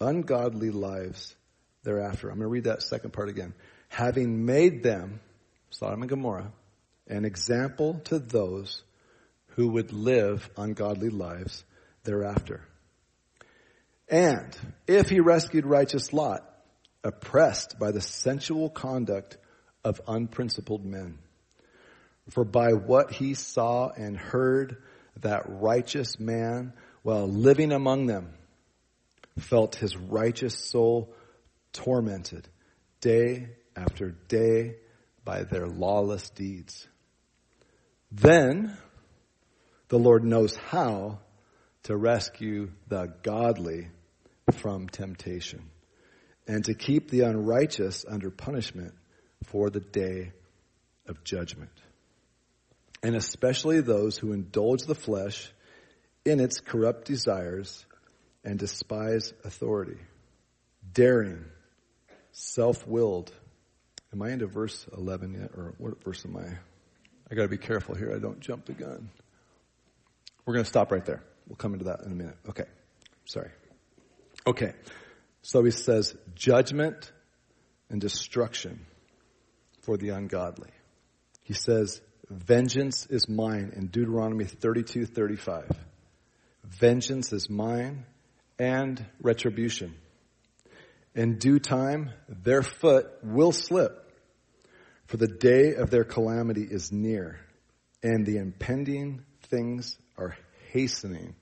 [0.00, 1.34] ungodly lives
[1.82, 2.28] thereafter.
[2.28, 3.54] I'm going to read that second part again.
[3.88, 5.20] Having made them,
[5.70, 6.52] Sodom and Gomorrah,
[7.08, 8.82] an example to those
[9.48, 11.64] who would live ungodly lives
[12.04, 12.62] thereafter.
[14.08, 16.44] And if he rescued righteous Lot,
[17.04, 19.36] oppressed by the sensual conduct
[19.84, 21.18] of unprincipled men,
[22.30, 24.82] for by what he saw and heard,
[25.20, 28.32] that righteous man, while living among them,
[29.38, 31.14] felt his righteous soul
[31.72, 32.48] tormented
[33.00, 34.76] day after day
[35.24, 36.88] by their lawless deeds.
[38.10, 38.76] Then
[39.88, 41.20] the Lord knows how
[41.84, 43.88] to rescue the godly
[44.54, 45.62] from temptation
[46.46, 48.94] and to keep the unrighteous under punishment
[49.44, 50.32] for the day
[51.06, 51.70] of judgment.
[53.02, 55.52] And especially those who indulge the flesh
[56.24, 57.84] in its corrupt desires
[58.44, 59.98] and despise authority,
[60.92, 61.44] daring,
[62.32, 63.32] self-willed.
[64.12, 65.50] Am I into verse 11 yet?
[65.56, 66.48] Or what verse am I?
[67.30, 68.12] I gotta be careful here.
[68.14, 69.10] I don't jump the gun.
[70.44, 71.22] We're gonna stop right there.
[71.46, 72.36] We'll come into that in a minute.
[72.48, 72.64] Okay.
[73.26, 73.50] Sorry.
[74.48, 74.72] Okay.
[75.42, 77.12] So he says judgment
[77.90, 78.86] and destruction
[79.82, 80.70] for the ungodly.
[81.42, 85.70] He says, vengeance is mine in Deuteronomy 32, 35.
[86.64, 88.06] Vengeance is mine
[88.58, 89.94] and retribution.
[91.14, 94.10] In due time, their foot will slip,
[95.08, 97.38] for the day of their calamity is near,
[98.02, 100.38] and the impending things are
[100.72, 101.34] hastening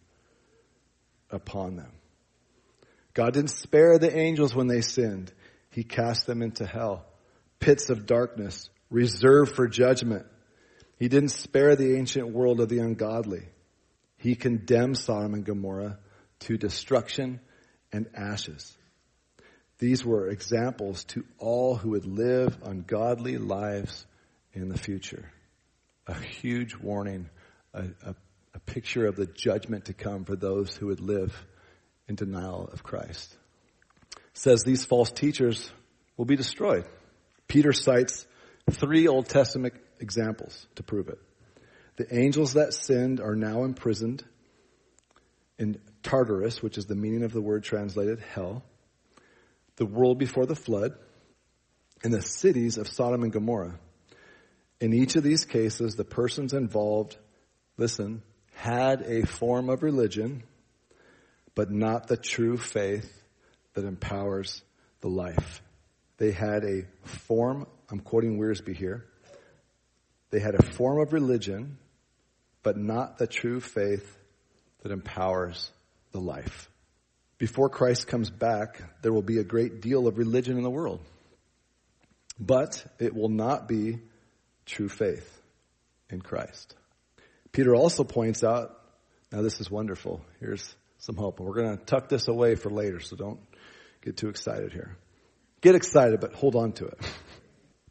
[1.31, 1.93] upon them.
[3.17, 5.33] God didn't spare the angels when they sinned.
[5.71, 7.07] He cast them into hell,
[7.61, 10.27] pits of darkness, reserved for judgment.
[10.99, 13.49] He didn't spare the ancient world of the ungodly.
[14.19, 15.99] He condemned Sodom and Gomorrah
[16.41, 17.41] to destruction
[17.91, 18.77] and ashes.
[19.79, 24.05] These were examples to all who would live ungodly lives
[24.53, 25.33] in the future.
[26.07, 27.31] A huge warning,
[27.73, 28.15] a, a,
[28.53, 31.35] a picture of the judgment to come for those who would live
[32.09, 33.37] in denial of Christ.
[34.33, 35.71] Says these false teachers
[36.17, 36.87] will be destroyed.
[37.49, 38.27] Peter cites
[38.71, 41.19] three Old Testament examples to prove it.
[41.97, 44.25] The angels that sinned are now imprisoned
[45.59, 48.63] in Tartarus, which is the meaning of the word translated hell,
[49.77, 50.93] the world before the flood,
[52.05, 53.79] and the cities of Sodom and Gomorrah.
[54.81, 57.17] In each of these cases, the persons involved,
[57.79, 60.43] listen, had a form of religion
[61.57, 63.11] but not the true faith
[63.75, 64.63] that empowers
[65.01, 65.63] the life.
[66.19, 69.05] They had a form, I'm quoting Wiersbe here,
[70.31, 71.79] they had a form of religion,
[72.63, 74.17] but not the true faith
[74.83, 75.71] that empowers
[76.13, 76.71] the life.
[77.39, 81.01] Before Christ comes back, there will be a great deal of religion in the world.
[82.39, 83.99] But it will not be
[84.67, 85.41] true faith
[86.11, 86.75] in Christ.
[87.53, 88.79] Peter also points out,
[89.33, 90.23] now this is wonderful.
[90.41, 91.41] Here's some hope.
[91.41, 93.41] We're going to tuck this away for later, so don't
[94.03, 94.97] get too excited here.
[95.61, 96.99] Get excited, but hold on to it.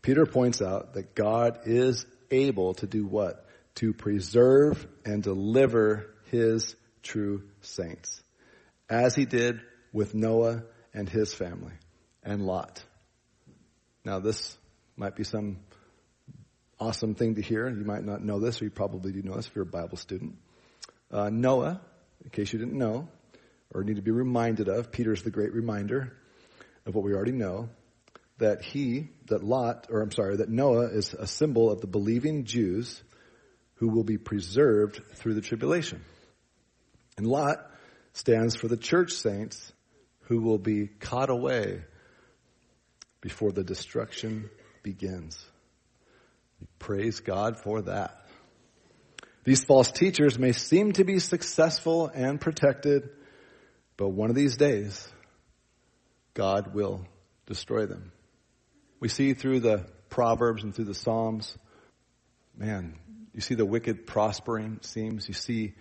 [0.01, 3.45] Peter points out that God is able to do what?
[3.75, 8.21] To preserve and deliver his true saints.
[8.89, 10.63] As he did with Noah
[10.93, 11.73] and his family
[12.23, 12.83] and Lot.
[14.03, 14.57] Now this
[14.95, 15.57] might be some
[16.79, 17.67] awesome thing to hear.
[17.67, 19.97] You might not know this, or you probably do know this if you're a Bible
[19.97, 20.37] student.
[21.11, 21.81] Uh, Noah,
[22.25, 23.07] in case you didn't know,
[23.73, 26.11] or need to be reminded of, Peter's the great reminder
[26.85, 27.69] of what we already know,
[28.39, 32.43] that he, that Lot, or I'm sorry, that Noah is a symbol of the believing
[32.43, 33.01] Jews
[33.75, 36.03] who will be preserved through the tribulation.
[37.17, 37.59] And Lot
[38.13, 39.71] stands for the church saints
[40.21, 41.83] who will be caught away
[43.21, 44.49] before the destruction
[44.83, 45.43] begins.
[46.79, 48.24] Praise God for that.
[49.45, 53.09] These false teachers may seem to be successful and protected,
[53.95, 55.07] but one of these days,
[56.33, 57.05] God will
[57.45, 58.11] destroy them.
[58.99, 61.55] We see through the Proverbs and through the Psalms,
[62.57, 62.95] man,
[63.35, 65.27] you see the wicked prospering, it seems.
[65.27, 65.75] You see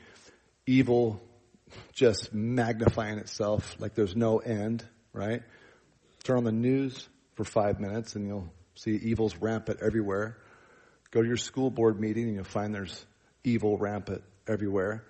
[0.66, 1.22] evil
[1.94, 5.42] just magnifying itself like there's no end, right?
[6.22, 10.37] Turn on the news for five minutes and you'll see evil's rampant everywhere.
[11.11, 13.07] Go to your school board meeting and you'll find there's
[13.44, 15.04] evil rampant everywhere.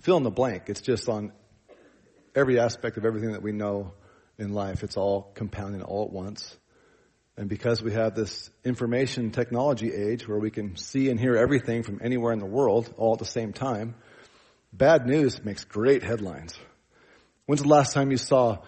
[0.00, 0.64] Fill in the blank.
[0.68, 1.32] It's just on
[2.34, 3.92] every aspect of everything that we know
[4.38, 4.82] in life.
[4.82, 6.56] It's all compounding all at once.
[7.36, 11.82] And because we have this information technology age where we can see and hear everything
[11.82, 13.94] from anywhere in the world all at the same time,
[14.72, 16.58] bad news makes great headlines.
[17.46, 18.58] When's the last time you saw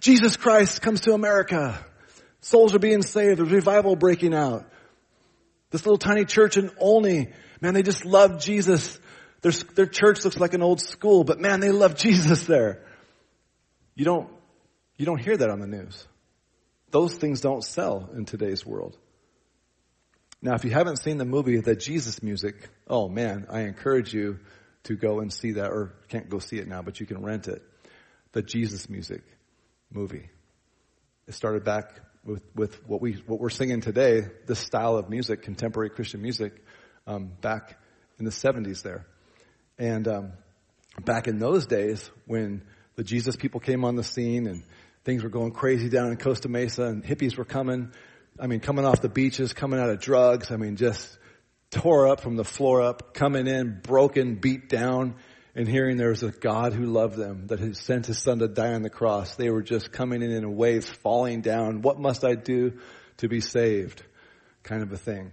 [0.00, 1.84] Jesus Christ comes to America?
[2.40, 3.38] Souls are being saved.
[3.38, 4.66] There's revival breaking out.
[5.70, 7.28] This little tiny church in Olney,
[7.60, 8.98] man, they just love Jesus.
[9.42, 12.84] Their, their church looks like an old school, but man, they love Jesus there.
[13.94, 14.30] You don't,
[14.96, 16.06] you don't hear that on the news.
[16.90, 18.96] Those things don't sell in today's world.
[20.42, 24.38] Now, if you haven't seen the movie, The Jesus Music, oh man, I encourage you
[24.84, 27.46] to go and see that, or can't go see it now, but you can rent
[27.46, 27.62] it.
[28.32, 29.22] The Jesus Music
[29.92, 30.30] movie.
[31.28, 35.42] It started back with, with what we what we're singing today, this style of music,
[35.42, 36.52] contemporary Christian music,
[37.10, 37.76] um, back
[38.18, 39.04] in the 70s there,
[39.78, 40.32] and um,
[41.04, 42.62] back in those days when
[42.94, 44.62] the Jesus people came on the scene and
[45.04, 47.90] things were going crazy down in Costa Mesa and hippies were coming.
[48.38, 50.52] I mean, coming off the beaches, coming out of drugs.
[50.52, 51.18] I mean, just
[51.70, 55.16] tore up from the floor up, coming in broken, beat down,
[55.54, 58.48] and hearing there was a God who loved them, that had sent his son to
[58.48, 59.34] die on the cross.
[59.34, 61.82] They were just coming in in waves, falling down.
[61.82, 62.78] What must I do
[63.16, 64.02] to be saved?
[64.62, 65.32] Kind of a thing.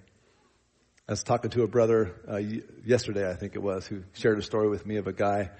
[1.09, 2.41] I was talking to a brother uh,
[2.83, 5.51] yesterday, I think it was, who shared a story with me of a guy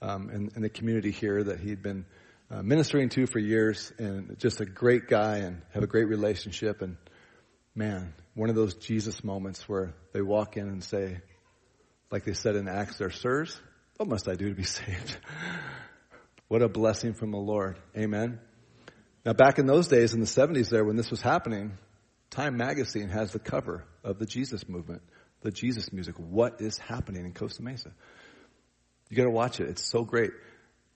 [0.00, 2.04] um, in, in, the community here that he'd been
[2.52, 6.82] uh, ministering to for years, and just a great guy, and have a great relationship.
[6.82, 6.98] And
[7.74, 11.20] man, one of those Jesus moments where they walk in and say,
[12.12, 13.60] like they said in Acts, "There, sirs,
[13.96, 15.16] what must I do to be saved?"
[16.46, 17.76] what a blessing from the Lord.
[17.96, 18.38] Amen.
[19.26, 21.76] Now, back in those days, in the 70s, there, when this was happening,
[22.32, 25.02] Time Magazine has the cover of the Jesus movement,
[25.42, 26.14] the Jesus music.
[26.16, 27.92] What is happening in Costa Mesa?
[29.10, 29.68] You got to watch it.
[29.68, 30.30] It's so great,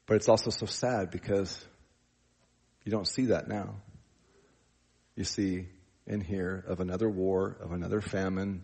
[0.07, 1.62] but it's also so sad because
[2.85, 3.75] you don't see that now.
[5.14, 5.68] You see
[6.07, 8.62] in here of another war, of another famine,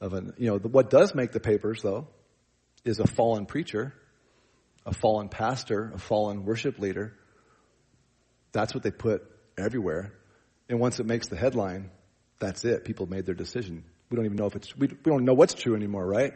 [0.00, 2.08] of an, you know, the, what does make the papers though
[2.84, 3.94] is a fallen preacher,
[4.84, 7.16] a fallen pastor, a fallen worship leader.
[8.50, 9.22] That's what they put
[9.56, 10.12] everywhere.
[10.68, 11.92] And once it makes the headline,
[12.40, 12.84] that's it.
[12.84, 13.84] People made their decision.
[14.10, 16.32] We don't even know if it's, we, we don't know what's true anymore, right?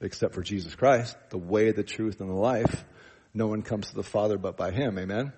[0.00, 2.84] Except for Jesus Christ, the way, the truth, and the life.
[3.32, 4.98] No one comes to the Father but by Him.
[4.98, 5.32] Amen?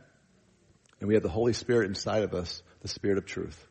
[1.01, 3.69] And we have the Holy Spirit inside of us, the Spirit of truth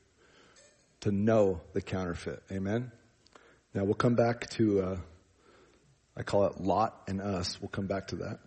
[1.02, 2.42] to know the counterfeit.
[2.52, 2.92] Amen?
[3.74, 4.98] Now we'll come back to, uh,
[6.16, 7.60] I call it Lot and us.
[7.62, 8.40] We'll come back to that.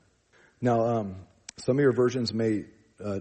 [0.60, 1.16] Now, um,
[1.58, 2.64] some of your versions may
[3.02, 3.20] uh,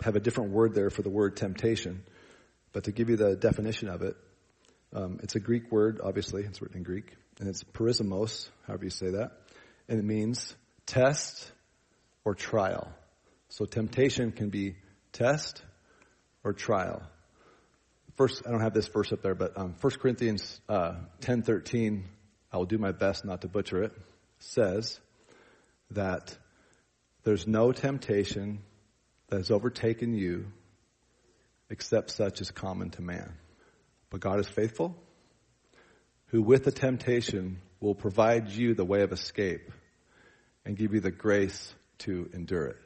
[0.00, 2.04] have a different word there for the word temptation,
[2.72, 4.16] but to give you the definition of it,
[4.92, 8.90] um, it's a Greek word, obviously, it's written in Greek, and it's perismos, however you
[8.90, 9.32] say that,
[9.88, 10.54] and it means
[10.86, 11.52] test
[12.24, 12.90] or trial.
[13.48, 14.76] So temptation can be
[15.12, 15.62] test
[16.44, 17.02] or trial.
[18.16, 22.04] First, I don't have this verse up there, but um, 1 Corinthians uh, 10 13,
[22.52, 23.92] I will do my best not to butcher it,
[24.38, 24.98] says
[25.92, 26.36] that
[27.24, 28.60] there's no temptation
[29.28, 30.46] that has overtaken you
[31.70, 33.32] except such as common to man.
[34.10, 34.96] But God is faithful,
[36.26, 39.70] who with the temptation will provide you the way of escape
[40.64, 42.76] and give you the grace to endure it.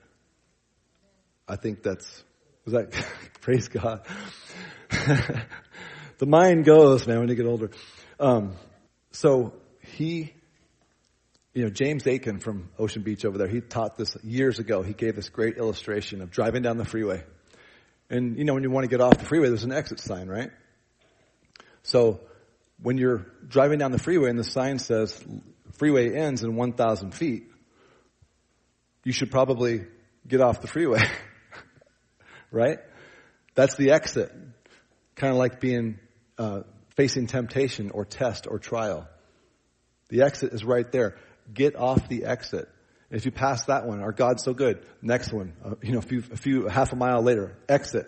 [1.49, 2.23] I think that's,
[2.65, 2.93] was that,
[3.41, 4.07] praise God.
[4.91, 7.71] the mind goes, man, when you get older.
[8.19, 8.55] Um,
[9.11, 10.33] so he,
[11.55, 14.83] you know, James Aiken from Ocean Beach over there, he taught this years ago.
[14.83, 17.25] He gave this great illustration of driving down the freeway.
[18.13, 20.29] And, you know, when you want to get off the freeway, there's an exit sign,
[20.29, 20.51] right?
[21.83, 22.21] So
[22.83, 25.19] when you're driving down the freeway and the sign says
[25.79, 27.45] freeway ends in 1,000 feet,
[29.03, 29.87] you should probably
[30.29, 31.01] get off the freeway.
[32.51, 32.81] right?
[33.55, 34.31] That's the exit.
[35.17, 35.99] Kind of like being,
[36.37, 36.65] uh,
[36.97, 39.09] facing temptation or test or trial.
[40.11, 41.17] The exit is right there.
[41.53, 42.69] Get off the exit.
[43.13, 44.87] If you pass that one, our God's so good.
[45.03, 48.07] Next one, uh, you know, a few, a few, half a mile later, exit,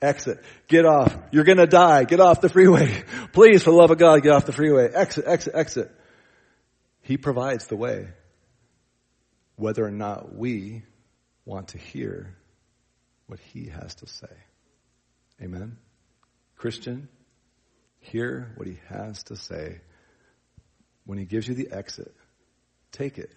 [0.00, 1.14] exit, get off.
[1.30, 2.04] You're gonna die.
[2.04, 3.04] Get off the freeway.
[3.34, 4.90] Please, for the love of God, get off the freeway.
[4.92, 5.92] Exit, exit, exit.
[7.02, 8.08] He provides the way.
[9.56, 10.84] Whether or not we
[11.44, 12.34] want to hear
[13.26, 14.34] what he has to say.
[15.42, 15.76] Amen.
[16.56, 17.08] Christian,
[18.00, 19.80] hear what he has to say.
[21.04, 22.14] When he gives you the exit,
[22.90, 23.30] take it.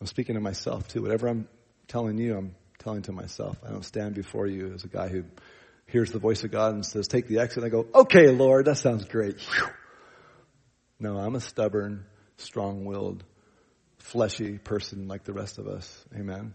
[0.00, 1.02] I'm speaking to myself too.
[1.02, 1.48] Whatever I'm
[1.88, 3.58] telling you, I'm telling to myself.
[3.66, 5.24] I don't stand before you as a guy who
[5.86, 7.64] hears the voice of God and says, take the exit.
[7.64, 9.36] I go, okay, Lord, that sounds great.
[11.00, 12.04] No, I'm a stubborn,
[12.36, 13.24] strong-willed,
[13.98, 16.04] fleshy person like the rest of us.
[16.14, 16.54] Amen.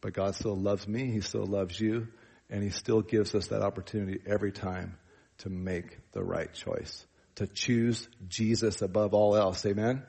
[0.00, 1.10] But God still loves me.
[1.10, 2.08] He still loves you.
[2.50, 4.96] And He still gives us that opportunity every time
[5.38, 7.06] to make the right choice.
[7.36, 9.64] To choose Jesus above all else.
[9.66, 10.02] Amen?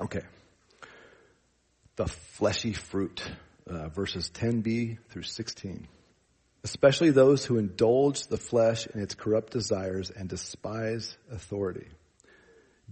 [0.00, 0.22] Okay.
[1.96, 3.22] The fleshy fruit,
[3.66, 5.88] uh, verses 10b through 16.
[6.62, 11.86] Especially those who indulge the flesh in its corrupt desires and despise authority.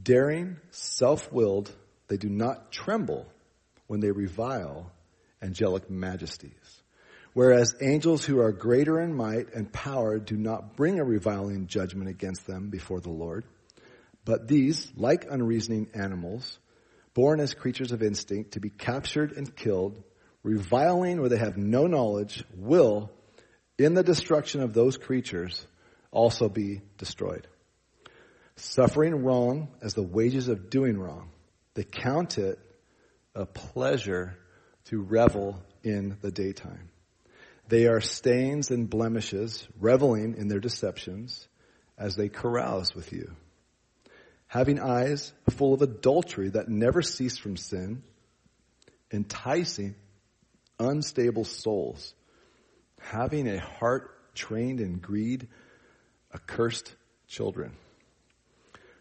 [0.00, 1.70] Daring, self-willed,
[2.08, 3.26] they do not tremble
[3.86, 4.90] when they revile
[5.42, 6.82] angelic majesties.
[7.34, 12.08] Whereas angels who are greater in might and power do not bring a reviling judgment
[12.08, 13.44] against them before the Lord.
[14.24, 16.58] But these, like unreasoning animals,
[17.14, 20.02] born as creatures of instinct to be captured and killed,
[20.42, 23.10] reviling where they have no knowledge, will,
[23.78, 25.66] in the destruction of those creatures,
[26.10, 27.46] also be destroyed.
[28.56, 31.30] Suffering wrong as the wages of doing wrong,
[31.74, 32.58] they count it
[33.34, 34.36] a pleasure
[34.86, 36.90] to revel in the daytime.
[37.68, 41.48] They are stains and blemishes, reveling in their deceptions
[41.96, 43.34] as they carouse with you.
[44.54, 48.04] Having eyes full of adultery that never cease from sin,
[49.12, 49.96] enticing
[50.78, 52.14] unstable souls,
[53.00, 55.48] having a heart trained in greed,
[56.32, 56.94] accursed
[57.26, 57.72] children.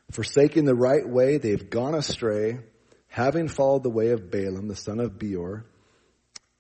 [0.10, 2.58] Forsaking the right way, they've gone astray,
[3.08, 5.68] having followed the way of Balaam, the son of Beor,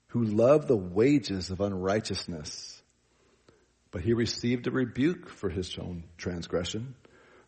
[0.09, 2.79] who loved the wages of unrighteousness.
[3.89, 6.93] But he received a rebuke for his own transgression.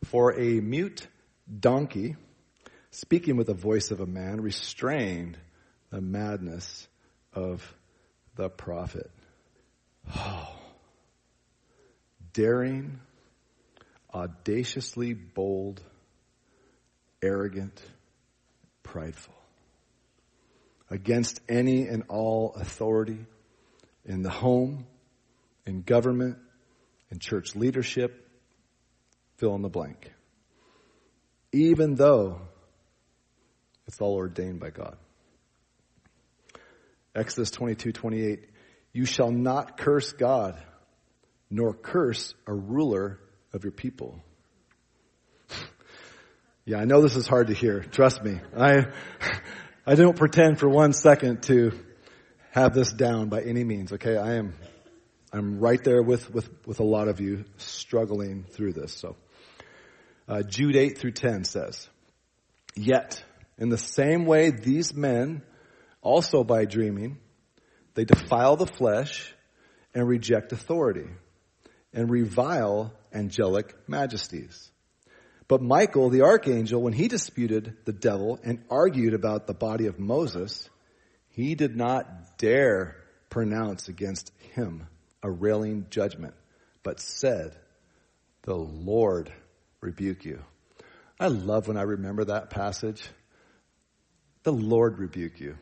[0.06, 1.08] For a mute
[1.60, 2.16] donkey,
[2.92, 5.38] speaking with the voice of a man, restrained
[5.90, 6.88] the madness
[7.34, 7.76] of
[8.36, 9.10] the prophet.
[10.16, 10.56] Oh,
[12.34, 13.00] daring,
[14.14, 15.82] audaciously bold,
[17.22, 17.82] arrogant,
[18.84, 19.36] prideful
[20.90, 23.26] against any and all authority
[24.06, 24.86] in the home,
[25.66, 26.38] in government,
[27.10, 28.30] in church leadership,
[29.38, 30.12] fill in the blank.
[31.56, 32.42] Even though
[33.88, 34.98] it's all ordained by God.
[37.16, 38.50] Exodus 22, 28,
[38.92, 40.62] you shall not curse God,
[41.50, 43.22] nor curse a ruler
[43.54, 44.20] of your people.
[46.66, 47.80] yeah, I know this is hard to hear.
[47.80, 48.42] Trust me.
[48.58, 48.88] I,
[49.88, 51.72] I don't pretend for one second to
[52.52, 54.18] have this down by any means, okay?
[54.18, 54.56] I am,
[55.32, 59.16] I'm right there with, with, with a lot of you struggling through this, so.
[60.28, 61.88] Uh, Jude 8 through 10 says,
[62.76, 63.24] Yet,
[63.58, 65.44] in the same way these men,
[66.02, 67.18] also by dreaming,
[67.94, 69.34] they defile the flesh
[69.94, 71.08] and reject authority
[71.94, 74.72] and revile angelic majesties.
[75.48, 80.00] But Michael, the archangel, when he disputed the devil and argued about the body of
[80.00, 80.70] Moses,
[81.30, 82.96] he did not dare
[83.30, 84.88] pronounce against him
[85.22, 86.34] a railing judgment,
[86.84, 87.56] but said,
[88.42, 89.32] the Lord
[89.86, 90.42] rebuke you.
[91.20, 93.08] I love when I remember that passage.
[94.44, 95.58] The Lord rebuke you.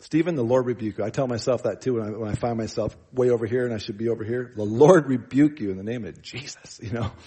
[0.00, 1.04] Stephen, the Lord rebuke you.
[1.04, 3.72] I tell myself that too when I, when I find myself way over here and
[3.72, 4.52] I should be over here.
[4.54, 7.12] The Lord rebuke you in the name of Jesus, you know.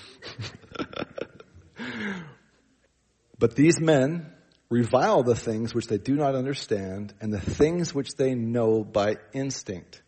[3.40, 4.32] But these men
[4.70, 9.16] revile the things which they do not understand and the things which they know by
[9.34, 10.02] instinct.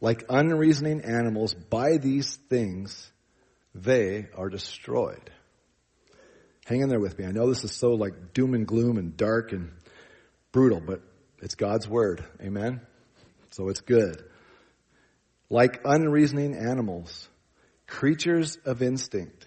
[0.00, 3.10] Like unreasoning animals, by these things
[3.74, 5.30] they are destroyed.
[6.66, 7.24] Hang in there with me.
[7.24, 9.70] I know this is so like doom and gloom and dark and
[10.50, 11.00] brutal, but
[11.40, 12.24] it's God's word.
[12.40, 12.80] Amen?
[13.50, 14.24] So it's good.
[15.48, 17.28] Like unreasoning animals,
[17.86, 19.46] creatures of instinct,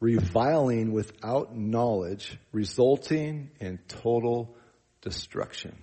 [0.00, 4.56] reviling without knowledge, resulting in total
[5.02, 5.82] destruction.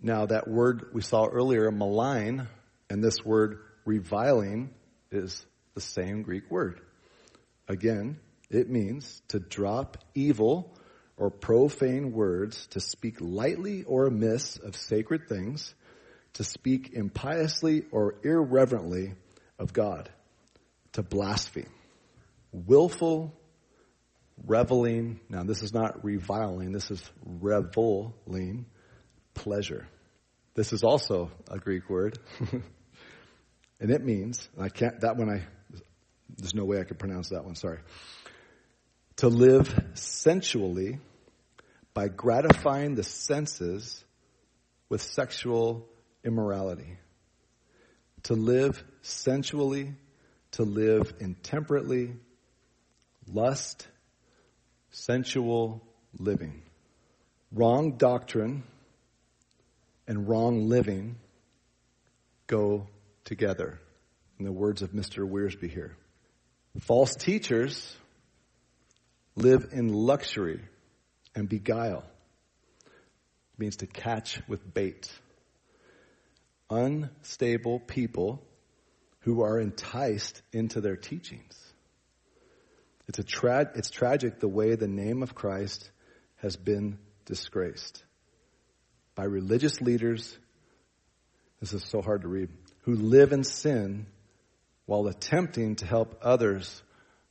[0.00, 2.46] Now that word we saw earlier, malign,
[2.88, 4.70] and this word reviling
[5.10, 5.44] is
[5.74, 6.80] the same Greek word.
[7.66, 10.74] Again, it means to drop evil
[11.16, 15.74] or profane words, to speak lightly or amiss of sacred things,
[16.34, 19.14] to speak impiously or irreverently
[19.58, 20.08] of God,
[20.92, 21.70] to blaspheme.
[22.52, 23.34] Willful
[24.46, 28.66] reveling, now this is not reviling, this is reveling
[29.34, 29.88] pleasure.
[30.54, 32.18] This is also a Greek word.
[33.80, 35.42] and it means, I can't, that one I,
[36.36, 37.78] there's no way I could pronounce that one, sorry.
[39.18, 41.00] To live sensually
[41.92, 44.04] by gratifying the senses
[44.88, 45.88] with sexual
[46.24, 46.98] immorality.
[48.24, 49.94] To live sensually,
[50.52, 52.14] to live intemperately,
[53.26, 53.88] lust,
[54.90, 55.82] sensual
[56.16, 56.62] living.
[57.50, 58.62] Wrong doctrine
[60.06, 61.16] and wrong living
[62.46, 62.86] go
[63.24, 63.80] together.
[64.38, 65.28] In the words of Mr.
[65.28, 65.96] Wiersbe here.
[66.82, 67.96] False teachers
[69.38, 70.60] live in luxury
[71.34, 72.04] and beguile.
[72.84, 75.10] It means to catch with bait.
[76.70, 78.42] Unstable people
[79.20, 81.56] who are enticed into their teachings.
[83.06, 85.90] It's a tra- it's tragic the way the name of Christ
[86.36, 88.04] has been disgraced
[89.14, 90.36] by religious leaders.
[91.60, 92.50] This is so hard to read.
[92.82, 94.06] Who live in sin
[94.86, 96.82] while attempting to help others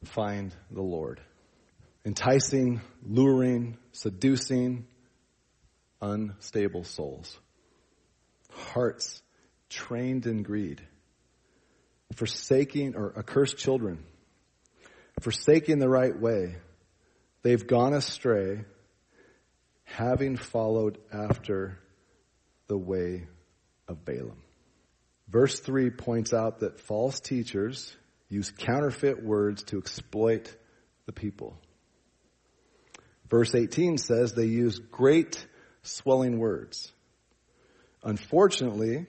[0.03, 1.21] find the Lord
[2.07, 4.87] enticing, luring, seducing
[6.01, 7.37] unstable souls,
[8.49, 9.21] hearts
[9.69, 10.81] trained in greed,
[12.15, 14.05] forsaking or accursed children,
[15.19, 16.55] forsaking the right way.
[17.41, 18.63] They've gone astray,
[19.83, 21.77] having followed after
[22.67, 23.27] the way
[23.89, 24.41] of Balaam.
[25.27, 27.93] Verse 3 points out that false teachers
[28.29, 30.55] use counterfeit words to exploit
[31.05, 31.57] the people.
[33.29, 35.45] Verse 18 says they use great
[35.83, 36.91] swelling words.
[38.03, 39.05] Unfortunately,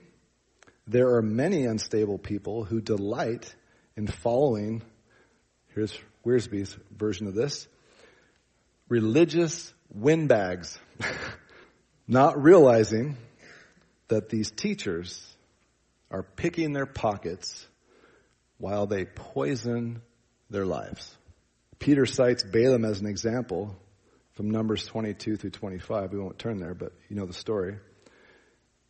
[0.87, 3.53] there are many unstable people who delight
[3.95, 4.81] in following,
[5.73, 7.67] here's Wiersbe's version of this,
[8.89, 10.79] religious windbags,
[12.07, 13.17] not realizing
[14.07, 15.25] that these teachers
[16.11, 17.67] are picking their pockets
[18.57, 20.01] while they poison
[20.49, 21.15] their lives.
[21.77, 23.77] Peter cites Balaam as an example
[24.39, 26.13] from Numbers 22 through 25.
[26.13, 27.75] We won't turn there, but you know the story.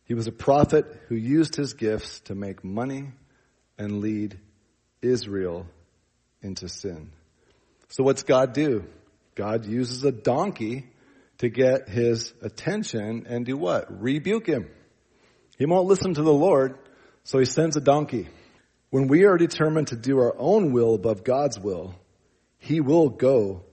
[0.04, 3.08] He was a prophet who used his gifts to make money
[3.76, 4.38] and lead
[5.02, 5.66] Israel
[6.40, 7.10] into sin.
[7.88, 8.84] So what's God do?
[9.34, 10.86] God uses a donkey
[11.38, 14.00] to get his attention and do what?
[14.00, 14.70] Rebuke him.
[15.58, 16.78] He won't listen to the Lord,
[17.24, 18.28] so he sends a donkey.
[18.90, 21.96] When we are determined to do our own will above God's will,
[22.58, 23.64] he will go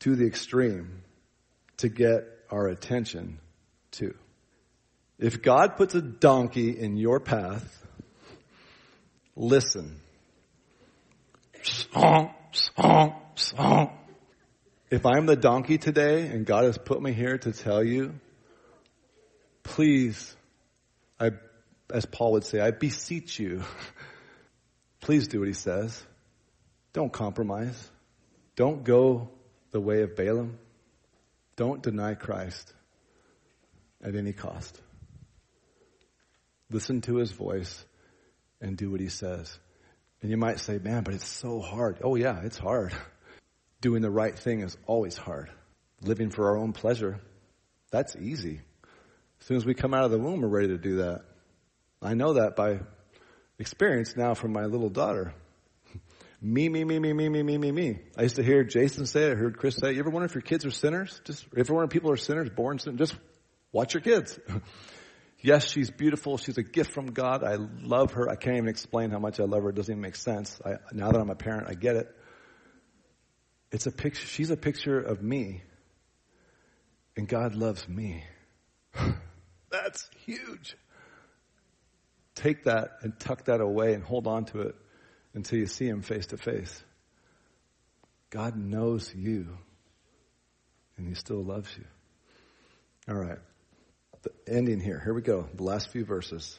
[0.00, 1.00] to the extreme
[1.78, 3.38] to get our attention
[3.90, 4.14] too.
[5.18, 7.86] If God puts a donkey in your path,
[9.36, 10.00] listen.
[14.90, 18.14] If I'm the donkey today and God has put me here to tell you,
[19.62, 20.36] please,
[21.18, 21.30] I,
[21.92, 23.62] as Paul would say, I beseech you,
[25.00, 26.00] please do what he says.
[26.92, 27.90] Don't compromise.
[28.56, 29.30] Don't go
[29.72, 30.58] the way of Balaam.
[31.56, 32.72] Don't deny Christ
[34.02, 34.80] at any cost.
[36.70, 37.84] Listen to his voice
[38.60, 39.58] and do what he says.
[40.22, 41.98] And you might say, man, but it's so hard.
[42.02, 42.92] Oh yeah, it's hard.
[43.80, 45.50] Doing the right thing is always hard.
[46.00, 47.20] Living for our own pleasure,
[47.90, 48.60] that's easy.
[49.40, 51.22] As soon as we come out of the womb, we're ready to do that.
[52.00, 52.80] I know that by
[53.58, 55.34] experience now from my little daughter.
[56.46, 57.98] Me, me, me, me, me, me, me, me, me.
[58.18, 59.94] I used to hear Jason say I heard Chris say.
[59.94, 61.18] You ever wonder if your kids are sinners?
[61.24, 63.16] Just, if you wonder if people are sinners, born sinners, just
[63.72, 64.38] watch your kids.
[65.40, 66.36] yes, she's beautiful.
[66.36, 67.44] She's a gift from God.
[67.44, 68.28] I love her.
[68.28, 69.70] I can't even explain how much I love her.
[69.70, 70.60] It doesn't even make sense.
[70.62, 72.14] I, now that I'm a parent, I get it.
[73.72, 75.62] It's a picture, she's a picture of me.
[77.16, 78.22] And God loves me.
[79.70, 80.76] That's huge.
[82.34, 84.74] Take that and tuck that away and hold on to it
[85.34, 86.82] until you see him face to face.
[88.30, 89.58] God knows you,
[90.96, 91.84] and he still loves you.
[93.08, 93.38] All right.
[94.22, 95.00] The ending here.
[95.04, 95.46] Here we go.
[95.54, 96.58] The last few verses.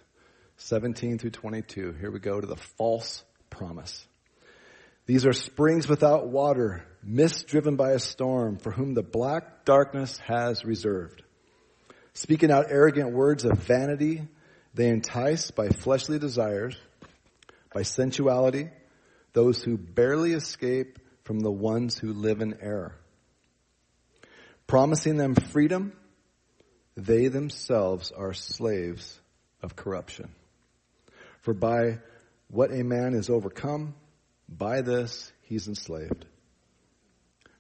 [0.58, 1.94] 17 through 22.
[2.00, 4.06] Here we go to the false promise.
[5.06, 10.18] These are springs without water, mist driven by a storm, for whom the black darkness
[10.20, 11.24] has reserved.
[12.14, 14.28] Speaking out arrogant words of vanity,
[14.74, 16.76] they entice by fleshly desires,
[17.76, 18.70] by sensuality,
[19.34, 22.96] those who barely escape from the ones who live in error.
[24.66, 25.92] Promising them freedom,
[26.96, 29.20] they themselves are slaves
[29.62, 30.30] of corruption.
[31.42, 32.00] For by
[32.48, 33.94] what a man is overcome,
[34.48, 36.26] by this he's enslaved.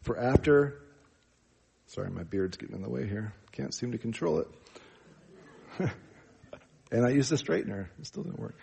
[0.01, 0.81] For after,
[1.87, 3.33] sorry, my beard's getting in the way here.
[3.51, 4.47] Can't seem to control it.
[6.93, 7.87] and I used a straightener.
[7.99, 8.55] It still didn't work.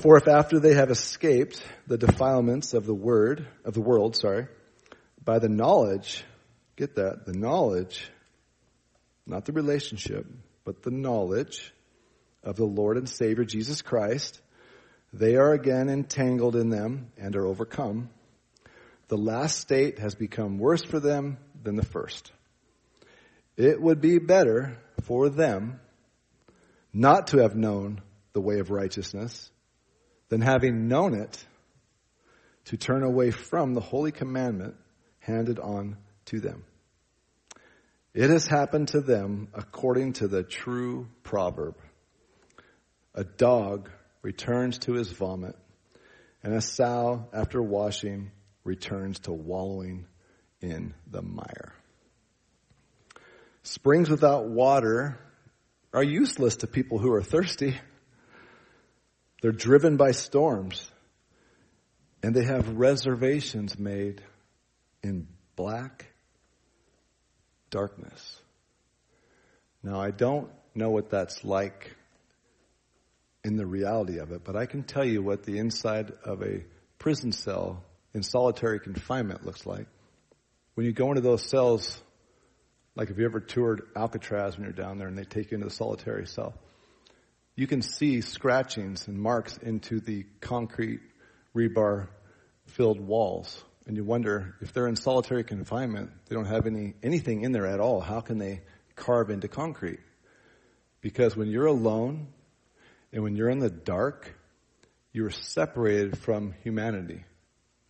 [0.00, 4.48] For if after they have escaped the defilements of the word, of the world, sorry,
[5.24, 6.24] by the knowledge,
[6.74, 8.10] get that, the knowledge,
[9.24, 10.26] not the relationship,
[10.64, 11.72] but the knowledge
[12.42, 14.40] of the Lord and Savior Jesus Christ,
[15.12, 18.10] they are again entangled in them and are overcome.
[19.06, 22.32] The last state has become worse for them than the first.
[23.56, 25.78] It would be better for them
[26.92, 28.00] not to have known
[28.32, 29.52] the way of righteousness
[30.28, 31.44] than having known it
[32.66, 34.74] to turn away from the holy commandment
[35.18, 35.96] handed on
[36.26, 36.64] to them.
[38.14, 41.76] It has happened to them according to the true proverb.
[43.14, 43.90] A dog
[44.22, 45.56] returns to his vomit,
[46.42, 48.30] and a sow, after washing,
[48.64, 50.06] returns to wallowing
[50.60, 51.74] in the mire.
[53.62, 55.18] Springs without water
[55.92, 57.76] are useless to people who are thirsty.
[59.44, 60.90] They're driven by storms,
[62.22, 64.22] and they have reservations made
[65.02, 66.06] in black
[67.68, 68.40] darkness.
[69.82, 71.94] Now, I don't know what that's like
[73.44, 76.64] in the reality of it, but I can tell you what the inside of a
[76.98, 77.84] prison cell
[78.14, 79.88] in solitary confinement looks like.
[80.72, 82.02] When you go into those cells,
[82.96, 85.68] like if you ever toured Alcatraz when you're down there and they take you into
[85.68, 86.54] the solitary cell,
[87.56, 91.00] you can see scratchings and marks into the concrete
[91.54, 92.08] rebar
[92.66, 93.62] filled walls.
[93.86, 97.66] And you wonder if they're in solitary confinement, they don't have any, anything in there
[97.66, 98.00] at all.
[98.00, 98.62] How can they
[98.96, 100.00] carve into concrete?
[101.00, 102.28] Because when you're alone
[103.12, 104.34] and when you're in the dark,
[105.12, 107.24] you're separated from humanity.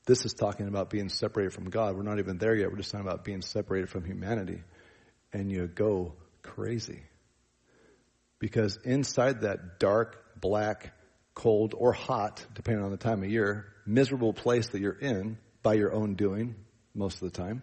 [0.04, 1.96] This is talking about being separated from God.
[1.96, 2.70] We're not even there yet.
[2.70, 4.62] We're just talking about being separated from humanity.
[5.32, 7.04] And you go crazy.
[8.38, 10.92] Because inside that dark, black,
[11.34, 15.74] cold, or hot, depending on the time of year, miserable place that you're in by
[15.74, 16.54] your own doing
[16.94, 17.62] most of the time,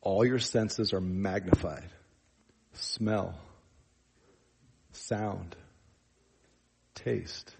[0.00, 1.90] all your senses are magnified.
[2.72, 3.38] Smell,
[4.92, 5.56] sound,
[6.94, 7.54] taste,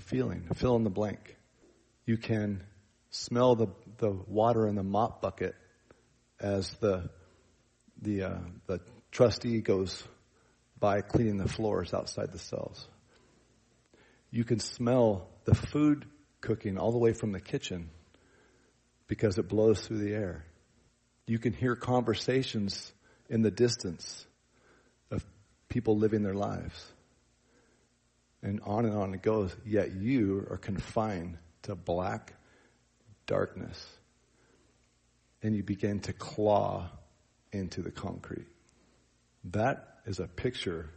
[0.00, 1.36] feeling, fill in the blank.
[2.06, 2.62] You can
[3.10, 5.54] smell the, the water in the mop bucket
[6.40, 7.10] as the,
[8.02, 8.80] the, uh, the
[9.10, 10.02] trustee goes
[10.84, 12.86] by cleaning the floors outside the cells.
[14.30, 16.04] You can smell the food
[16.42, 17.88] cooking all the way from the kitchen
[19.08, 20.44] because it blows through the air.
[21.26, 22.92] You can hear conversations
[23.30, 24.26] in the distance
[25.10, 25.24] of
[25.70, 26.84] people living their lives
[28.42, 32.34] and on and on it goes, yet you are confined to black
[33.24, 33.82] darkness.
[35.42, 36.90] And you begin to claw
[37.52, 38.48] into the concrete.
[39.44, 40.88] That is a picture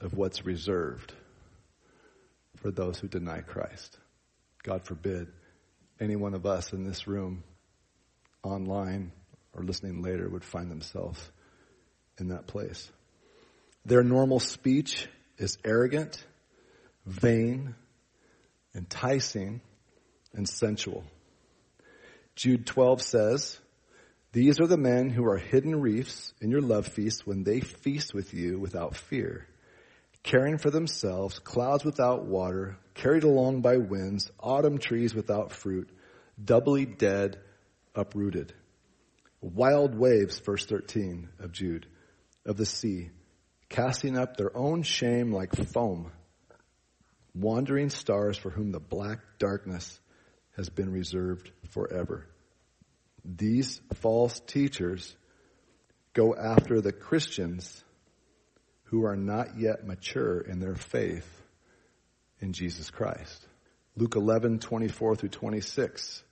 [0.00, 1.12] of what's reserved
[2.56, 3.98] for those who deny Christ.
[4.62, 5.28] God forbid
[6.00, 7.42] any one of us in this room,
[8.42, 9.12] online,
[9.54, 11.20] or listening later would find themselves
[12.18, 12.90] in that place.
[13.84, 15.08] Their normal speech
[15.38, 16.24] is arrogant,
[17.04, 17.74] vain,
[18.74, 19.60] enticing,
[20.32, 21.04] and sensual.
[22.36, 23.58] Jude 12 says,
[24.32, 28.14] These are the men who are hidden reefs in your love feast when they feast
[28.14, 29.46] with you without fear,
[30.22, 35.90] caring for themselves clouds without water, carried along by winds, autumn trees without fruit,
[36.42, 37.40] doubly dead,
[37.94, 38.54] uprooted.
[39.42, 41.86] Wild waves, verse 13 of Jude,
[42.46, 43.10] of the sea,
[43.68, 46.10] casting up their own shame like foam,
[47.34, 50.00] wandering stars for whom the black darkness
[50.56, 52.26] has been reserved forever.
[53.24, 55.16] These false teachers
[56.12, 57.84] go after the Christians
[58.84, 61.28] who are not yet mature in their faith
[62.40, 63.46] in Jesus Christ.
[63.96, 66.22] Luke 11, 24 through 26.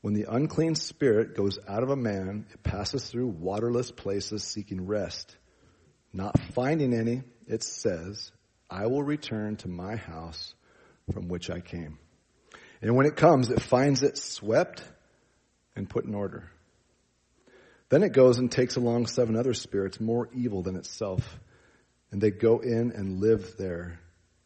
[0.00, 4.86] When the unclean spirit goes out of a man, it passes through waterless places seeking
[4.86, 5.36] rest.
[6.12, 8.32] Not finding any, it says,
[8.68, 10.54] I will return to my house
[11.12, 11.98] from which I came.
[12.80, 14.82] And when it comes, it finds it swept
[15.74, 16.50] and put in order.
[17.88, 21.38] Then it goes and takes along seven other spirits more evil than itself,
[22.10, 24.00] and they go in and live there.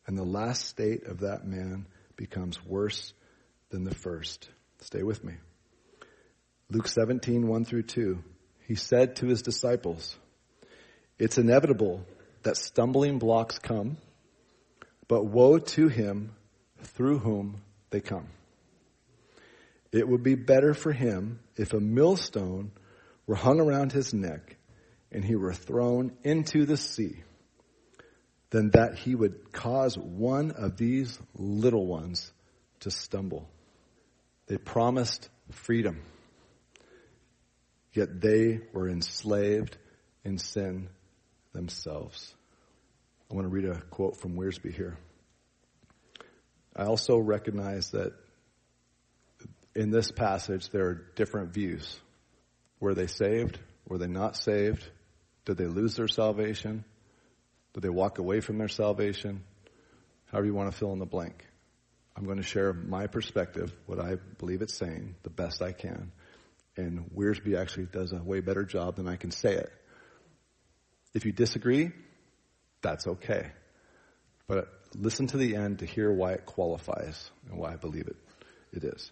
[0.06, 3.12] And the last state of that man becomes worse
[3.70, 4.48] than the first.
[4.80, 5.34] Stay with me.
[6.70, 8.22] Luke 17, 1 through 2.
[8.66, 10.16] He said to his disciples,
[11.18, 12.04] It's inevitable
[12.42, 13.96] that stumbling blocks come,
[15.06, 16.34] but woe to him
[16.82, 18.28] through whom they come.
[19.96, 22.72] It would be better for him if a millstone
[23.26, 24.56] were hung around his neck
[25.10, 27.22] and he were thrown into the sea
[28.50, 32.30] than that he would cause one of these little ones
[32.80, 33.48] to stumble.
[34.48, 36.02] They promised freedom,
[37.94, 39.78] yet they were enslaved
[40.24, 40.90] in sin
[41.54, 42.34] themselves.
[43.30, 44.98] I want to read a quote from Wiersbe here.
[46.76, 48.12] I also recognize that
[49.76, 52.00] in this passage there are different views.
[52.80, 53.58] Were they saved?
[53.86, 54.84] Were they not saved?
[55.44, 56.84] Did they lose their salvation?
[57.74, 59.44] Did they walk away from their salvation?
[60.26, 61.46] However you want to fill in the blank.
[62.16, 66.10] I'm going to share my perspective, what I believe it's saying, the best I can.
[66.76, 69.70] And Wiersbe actually does a way better job than I can say it.
[71.12, 71.92] If you disagree,
[72.80, 73.52] that's okay.
[74.46, 78.16] But listen to the end to hear why it qualifies and why I believe it,
[78.72, 79.10] it is.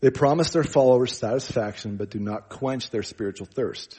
[0.00, 3.98] They promise their followers satisfaction, but do not quench their spiritual thirst.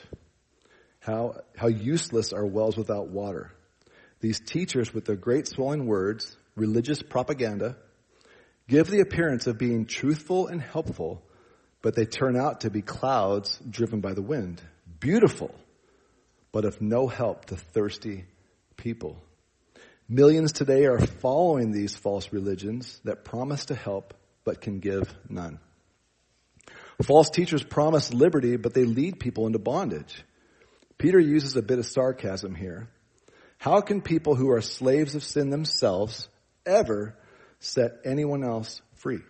[1.01, 3.51] How, how useless are wells without water.
[4.21, 7.75] These teachers with their great swelling words, religious propaganda,
[8.67, 11.21] give the appearance of being truthful and helpful,
[11.81, 14.61] but they turn out to be clouds driven by the wind.
[14.99, 15.53] Beautiful,
[16.51, 18.25] but of no help to thirsty
[18.77, 19.17] people.
[20.07, 25.59] Millions today are following these false religions that promise to help but can give none.
[27.03, 30.23] False teachers promise liberty, but they lead people into bondage.
[30.97, 32.89] Peter uses a bit of sarcasm here.
[33.57, 36.27] How can people who are slaves of sin themselves
[36.65, 37.17] ever
[37.59, 39.21] set anyone else free?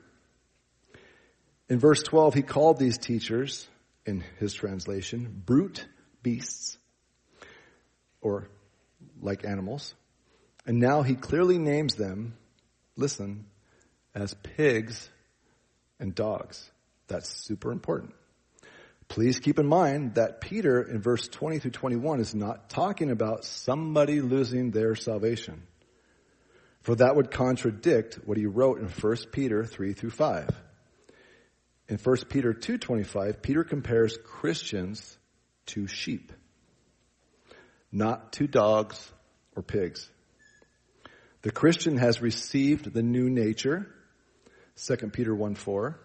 [1.67, 3.67] In verse 12, he called these teachers,
[4.05, 5.87] in his translation, brute
[6.23, 6.77] beasts,
[8.21, 8.49] or
[9.21, 9.93] like animals.
[10.65, 12.35] And now he clearly names them,
[12.95, 13.45] listen,
[14.15, 15.09] as pigs
[15.99, 16.71] and dogs.
[17.09, 18.13] That's super important.
[19.09, 23.43] Please keep in mind that Peter in verse 20 through 21 is not talking about
[23.43, 25.63] somebody losing their salvation.
[26.83, 30.49] For that would contradict what he wrote in 1 Peter 3 through 5.
[31.89, 35.17] In 1 Peter 2.25, Peter compares Christians
[35.67, 36.31] to sheep,
[37.91, 39.11] not to dogs
[39.55, 40.07] or pigs.
[41.41, 43.87] The Christian has received the new nature,
[44.75, 45.99] 2 Peter 1 4,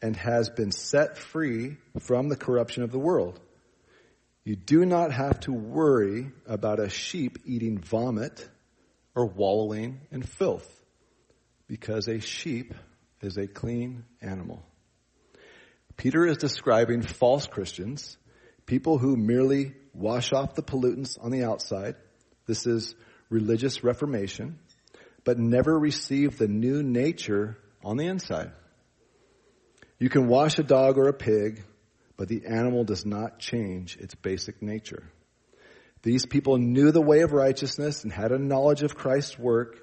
[0.00, 3.40] and has been set free from the corruption of the world.
[4.44, 8.48] You do not have to worry about a sheep eating vomit
[9.14, 10.68] or wallowing in filth
[11.66, 12.74] because a sheep
[13.20, 14.62] is a clean animal.
[15.96, 18.16] Peter is describing false Christians,
[18.64, 21.96] people who merely wash off the pollutants on the outside.
[22.46, 22.94] This is
[23.28, 24.60] religious reformation,
[25.24, 28.52] but never receive the new nature on the inside.
[29.98, 31.64] You can wash a dog or a pig,
[32.16, 35.04] but the animal does not change its basic nature.
[36.02, 39.80] These people knew the way of righteousness and had a knowledge of Christ's work,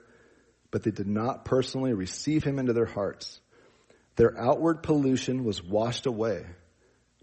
[0.71, 3.39] but they did not personally receive him into their hearts.
[4.15, 6.45] Their outward pollution was washed away,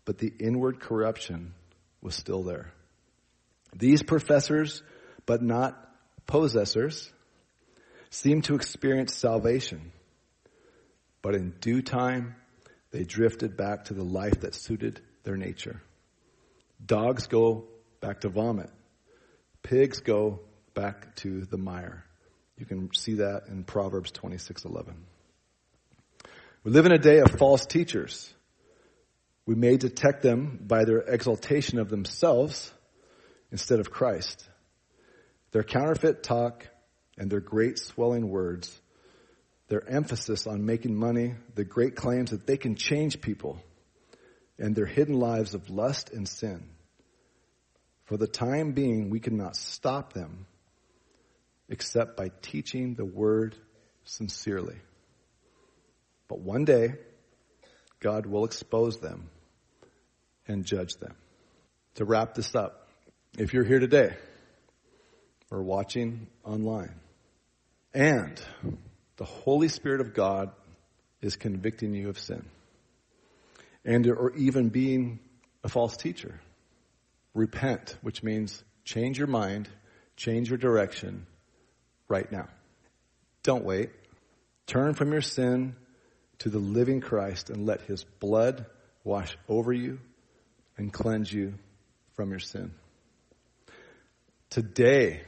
[0.05, 1.55] but the inward corruption
[2.03, 2.73] was still there.
[3.75, 4.83] These professors,
[5.25, 5.79] but not
[6.27, 7.11] possessors,
[8.11, 9.93] seem to experience salvation,
[11.23, 12.35] but in due time,
[12.93, 15.83] they drifted back to the life that suited their nature.
[16.85, 17.65] Dogs go
[18.01, 18.71] back to vomit.
[19.63, 20.41] Pigs go
[20.75, 22.05] back to the mire.
[22.59, 24.95] You can see that in Proverbs 26:11.
[26.65, 28.33] We live in a day of false teachers.
[29.47, 32.73] We may detect them by their exaltation of themselves
[33.51, 34.49] instead of Christ.
[35.51, 36.69] Their counterfeit talk
[37.19, 38.81] and their great swelling words
[39.73, 43.59] their emphasis on making money, the great claims that they can change people,
[44.59, 46.69] and their hidden lives of lust and sin.
[48.05, 50.45] For the time being, we cannot stop them,
[51.71, 53.57] except by teaching the word
[54.05, 54.77] sincerely.
[56.29, 56.97] But one day,
[57.99, 59.31] God will expose them
[60.47, 61.15] and judge them.
[61.95, 62.89] To wrap this up,
[63.39, 64.17] if you're here today
[65.51, 66.95] or watching online
[67.95, 68.39] and
[69.17, 70.51] the Holy Spirit of God
[71.21, 72.45] is convicting you of sin
[73.85, 75.19] and or even being
[75.65, 76.41] a false teacher,
[77.35, 79.69] repent, which means change your mind,
[80.17, 81.27] change your direction
[82.09, 82.49] right now.
[83.43, 83.91] Don't wait.
[84.67, 85.77] Turn from your sin
[86.39, 88.67] to the living Christ and let his blood
[89.05, 89.99] wash over you
[90.77, 91.55] and cleanse you
[92.15, 92.73] from your sin.
[94.51, 95.23] Today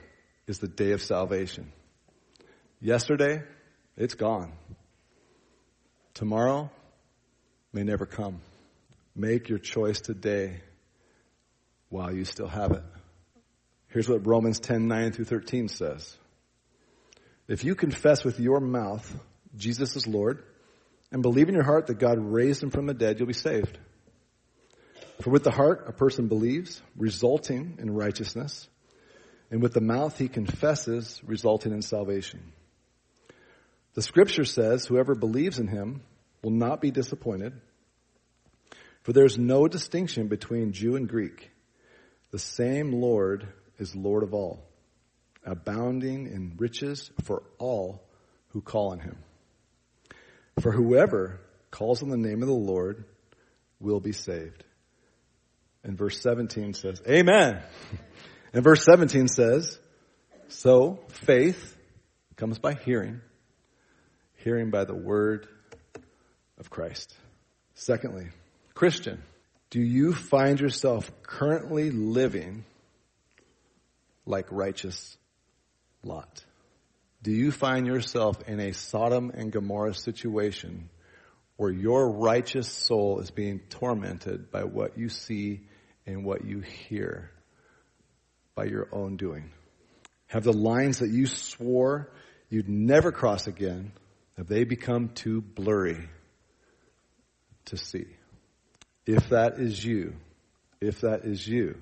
[0.47, 1.72] is the day of salvation.
[2.80, 3.43] Yesterday,
[3.97, 4.53] it's gone.
[6.14, 6.70] Tomorrow
[7.72, 8.40] may never come.
[9.16, 10.61] Make your choice today
[11.88, 12.82] while you still have it.
[13.88, 16.16] Here's what Romans 10, 9 through 13 says.
[17.47, 19.14] If you confess with your mouth
[19.57, 20.42] Jesus is Lord
[21.12, 23.78] and believe in your heart that God raised him from the dead, you'll be saved.
[25.22, 28.68] For with the heart a person believes, resulting in righteousness,
[29.51, 32.53] and with the mouth he confesses, resulting in salvation.
[33.95, 36.03] The scripture says whoever believes in him
[36.42, 37.53] will not be disappointed,
[39.03, 41.51] for there's no distinction between Jew and Greek.
[42.30, 43.47] The same Lord
[43.78, 44.64] is Lord of all,
[45.45, 48.03] abounding in riches for all
[48.49, 49.16] who call on him.
[50.61, 51.40] For whoever
[51.70, 53.05] calls on the name of the Lord
[53.80, 54.64] will be saved.
[55.82, 57.62] And verse 17 says, Amen.
[58.53, 59.80] And verse 17 says,
[60.47, 61.76] So faith
[62.36, 63.20] comes by hearing,
[64.45, 65.49] hearing by the word
[66.59, 67.16] of Christ.
[67.74, 68.28] Secondly,
[68.74, 69.22] Christian,
[69.70, 72.66] do you find yourself currently living
[74.26, 75.16] like righteous
[76.03, 76.45] Lot?
[77.22, 80.90] Do you find yourself in a Sodom and Gomorrah situation
[81.57, 85.62] where your righteous soul is being tormented by what you see
[86.05, 87.30] and what you hear
[88.55, 89.51] by your own doing?
[90.26, 92.11] Have the lines that you swore
[92.51, 93.92] you'd never cross again,
[94.37, 96.09] have they become too blurry
[97.66, 98.07] to see?
[99.07, 100.14] If that is you,
[100.80, 101.78] if that is you,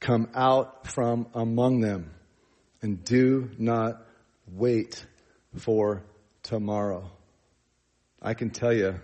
[0.00, 2.10] come out from among them
[2.82, 4.02] and do not
[4.46, 5.04] wait
[5.56, 6.04] for
[6.42, 7.10] tomorrow.
[8.20, 9.00] I can tell you,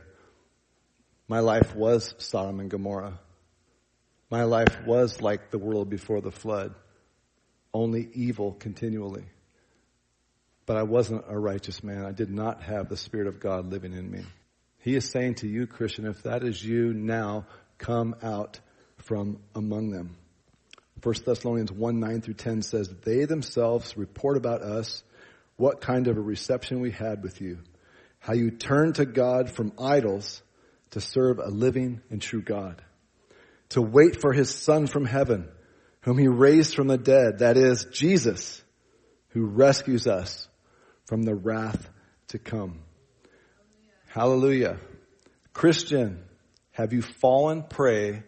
[1.28, 3.18] my life was Sodom and Gomorrah.
[4.30, 6.74] My life was like the world before the flood,
[7.72, 9.24] only evil continually.
[10.66, 12.04] But I wasn't a righteous man.
[12.04, 14.22] I did not have the Spirit of God living in me.
[14.78, 17.46] He is saying to you, Christian, if that is you now,
[17.78, 18.60] come out
[18.96, 20.16] from among them.
[21.02, 25.02] 1 Thessalonians 1 9 through 10 says, They themselves report about us
[25.56, 27.58] what kind of a reception we had with you,
[28.20, 30.42] how you turned to God from idols
[30.90, 32.82] to serve a living and true God,
[33.70, 35.48] to wait for his son from heaven,
[36.02, 38.62] whom he raised from the dead, that is, Jesus,
[39.28, 40.48] who rescues us
[41.12, 41.90] from the wrath
[42.28, 42.78] to come.
[44.08, 44.78] Hallelujah.
[45.52, 46.24] Christian,
[46.70, 48.22] have you fallen prey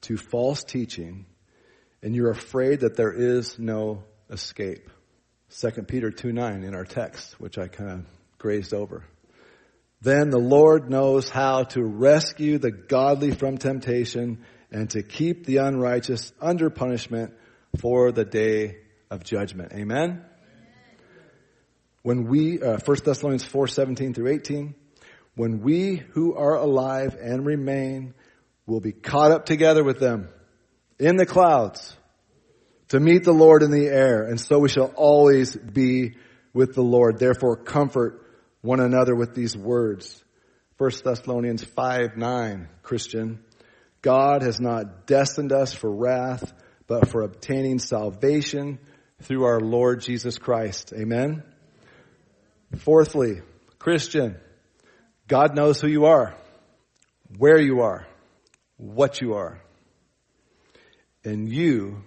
[0.00, 1.26] to false teaching
[2.02, 4.88] and you're afraid that there is no escape?
[5.58, 8.06] 2 Peter 2 9 in our text, which I kind of
[8.38, 9.04] grazed over.
[10.00, 15.58] Then the Lord knows how to rescue the godly from temptation and to keep the
[15.58, 17.34] unrighteous under punishment
[17.82, 18.78] for the day
[19.10, 19.74] of judgment.
[19.74, 20.24] Amen?
[22.02, 24.74] When we, uh, 1 Thessalonians 4 17 through 18,
[25.34, 28.14] when we who are alive and remain
[28.66, 30.28] will be caught up together with them
[30.98, 31.96] in the clouds
[32.88, 36.16] to meet the Lord in the air, and so we shall always be
[36.52, 37.18] with the Lord.
[37.18, 38.26] Therefore comfort
[38.62, 40.22] one another with these words.
[40.78, 43.40] 1 Thessalonians 5, 9, Christian.
[44.02, 46.52] God has not destined us for wrath,
[46.86, 48.78] but for obtaining salvation
[49.22, 50.92] through our Lord Jesus Christ.
[50.96, 51.42] Amen?
[52.76, 53.42] Fourthly,
[53.78, 54.36] Christian,
[55.26, 56.34] God knows who you are,
[57.36, 58.06] where you are,
[58.76, 59.60] what you are.
[61.24, 62.02] And you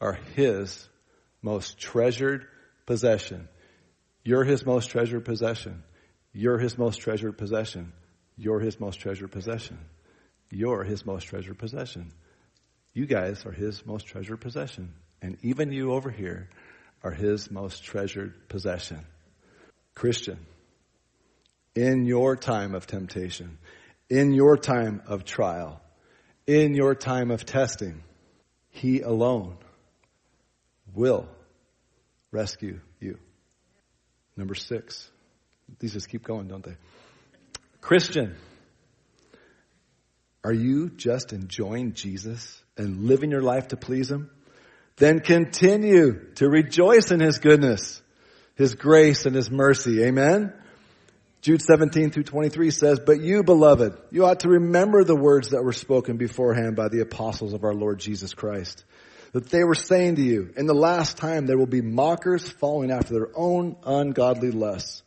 [0.00, 0.88] are His
[1.42, 2.46] most treasured
[2.86, 3.48] possession.
[4.24, 5.82] You're His most treasured possession.
[6.32, 7.92] You're His most treasured possession.
[8.36, 9.78] You're His most treasured possession.
[10.50, 12.12] You're His most treasured possession.
[12.94, 14.94] You guys are His most treasured possession.
[15.20, 16.48] And even you over here
[17.02, 19.04] are His most treasured possession.
[20.00, 20.38] Christian,
[21.74, 23.58] in your time of temptation,
[24.08, 25.78] in your time of trial,
[26.46, 28.02] in your time of testing,
[28.70, 29.58] He alone
[30.94, 31.28] will
[32.32, 33.18] rescue you.
[34.38, 35.06] Number six.
[35.80, 36.76] These just keep going, don't they?
[37.82, 38.36] Christian,
[40.42, 44.30] are you just enjoying Jesus and living your life to please Him?
[44.96, 48.00] Then continue to rejoice in His goodness,
[48.60, 50.04] His grace, and His mercy.
[50.04, 50.52] Amen?
[51.40, 55.64] Jude 17 through 23 says, But you, beloved, you ought to remember the words that
[55.64, 58.84] were spoken beforehand by the apostles of our Lord Jesus Christ.
[59.32, 62.90] That they were saying to you, in the last time there will be mockers following
[62.90, 65.04] after their own ungodly lusts.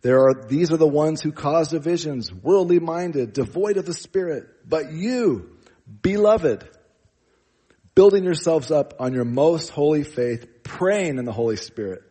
[0.00, 4.48] There are, these are the ones who cause divisions, worldly minded, devoid of the Spirit.
[4.68, 5.56] But you,
[6.02, 6.68] beloved,
[7.94, 12.02] building yourselves up on your most holy faith, praying in the Holy Spirit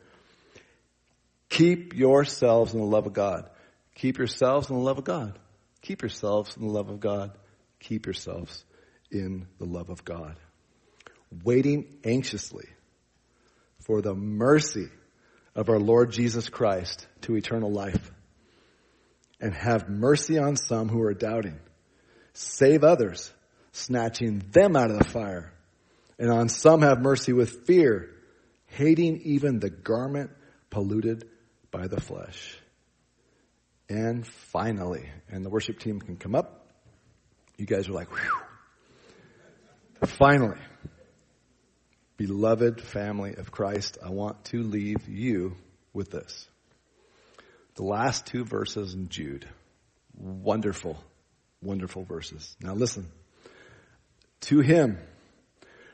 [1.51, 3.49] Keep yourselves in the love of God.
[3.95, 5.37] Keep yourselves in the love of God.
[5.81, 7.37] Keep yourselves in the love of God.
[7.81, 8.63] Keep yourselves
[9.11, 10.37] in the love of God.
[11.43, 12.69] Waiting anxiously
[13.79, 14.87] for the mercy
[15.53, 18.11] of our Lord Jesus Christ to eternal life.
[19.41, 21.59] And have mercy on some who are doubting.
[22.31, 23.29] Save others,
[23.73, 25.51] snatching them out of the fire.
[26.17, 28.09] And on some have mercy with fear,
[28.67, 30.31] hating even the garment
[30.69, 31.27] polluted
[31.71, 32.57] by the flesh.
[33.89, 36.67] And finally, and the worship team can come up.
[37.57, 38.41] You guys are like, whew.
[40.05, 40.57] Finally,
[42.17, 45.55] beloved family of Christ, I want to leave you
[45.93, 46.47] with this.
[47.75, 49.47] The last two verses in Jude.
[50.17, 50.97] Wonderful,
[51.61, 52.55] wonderful verses.
[52.61, 53.11] Now listen.
[54.41, 54.97] To him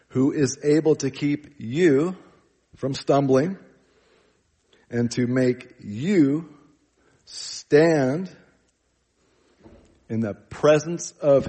[0.09, 2.15] who is able to keep you
[2.77, 3.57] from stumbling
[4.89, 6.49] and to make you
[7.25, 8.33] stand
[10.09, 11.47] in the presence of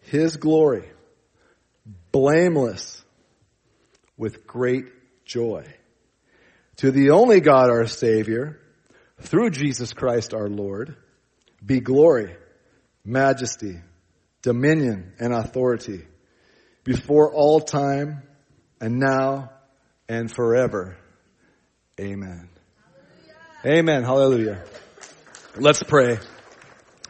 [0.00, 0.88] His glory,
[2.10, 3.04] blameless,
[4.16, 4.86] with great
[5.24, 5.64] joy.
[6.76, 8.60] To the only God our Savior,
[9.20, 10.96] through Jesus Christ our Lord,
[11.64, 12.34] be glory,
[13.04, 13.78] majesty,
[14.42, 16.04] dominion, and authority
[16.84, 18.22] before all time
[18.80, 19.50] and now
[20.08, 20.96] and forever.
[22.00, 22.51] Amen.
[23.64, 24.02] Amen.
[24.02, 24.64] Hallelujah.
[25.56, 26.18] Let's pray.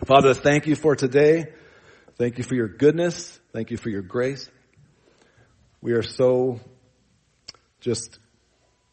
[0.05, 1.47] Father, thank you for today.
[2.19, 3.41] Thank you for your goodness.
[3.55, 4.51] Thank you for your grace.
[5.81, 6.61] We are so
[7.81, 8.19] just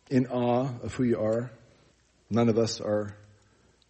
[0.10, 1.52] in awe of who you are.
[2.30, 3.18] None of us are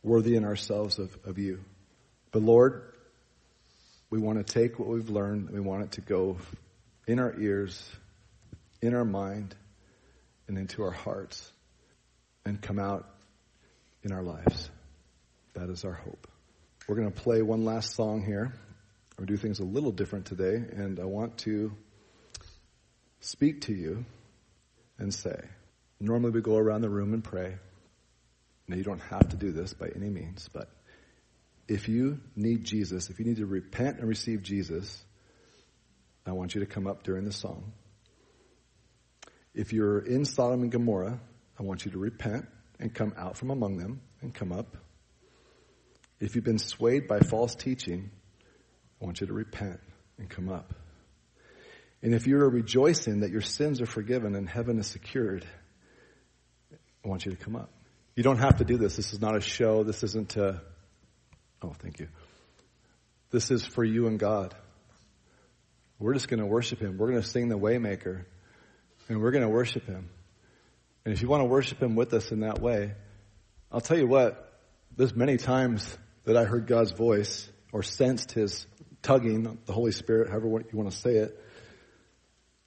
[0.01, 1.63] worthy in ourselves of, of you.
[2.31, 2.91] But Lord,
[4.09, 6.37] we want to take what we've learned, we want it to go
[7.05, 7.87] in our ears,
[8.81, 9.53] in our mind,
[10.47, 11.51] and into our hearts,
[12.45, 13.07] and come out
[14.03, 14.69] in our lives.
[15.53, 16.27] That is our hope.
[16.87, 18.53] We're going to play one last song here.
[19.17, 21.73] We're do things a little different today, and I want to
[23.19, 24.05] speak to you
[24.97, 25.37] and say,
[25.99, 27.57] normally we go around the room and pray.
[28.67, 30.69] Now, you don't have to do this by any means, but
[31.67, 35.03] if you need Jesus, if you need to repent and receive Jesus,
[36.25, 37.73] I want you to come up during the song.
[39.53, 41.19] If you're in Sodom and Gomorrah,
[41.59, 42.45] I want you to repent
[42.79, 44.77] and come out from among them and come up.
[46.19, 48.11] If you've been swayed by false teaching,
[49.01, 49.79] I want you to repent
[50.17, 50.73] and come up.
[52.01, 55.45] And if you're rejoicing that your sins are forgiven and heaven is secured,
[57.03, 57.69] I want you to come up.
[58.15, 58.95] You don't have to do this.
[58.95, 59.83] This is not a show.
[59.83, 60.61] This isn't a,
[61.61, 62.07] oh, thank you.
[63.31, 64.55] This is for you and God.
[65.99, 66.97] We're just going to worship Him.
[66.97, 68.23] We're going to sing the Waymaker,
[69.07, 70.09] and we're going to worship Him.
[71.05, 72.93] And if you want to worship Him with us in that way,
[73.71, 74.53] I'll tell you what,
[74.95, 78.65] there's many times that I heard God's voice or sensed His
[79.01, 81.39] tugging, the Holy Spirit, however you want to say it,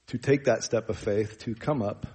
[0.08, 2.06] to take that step of faith, to come up.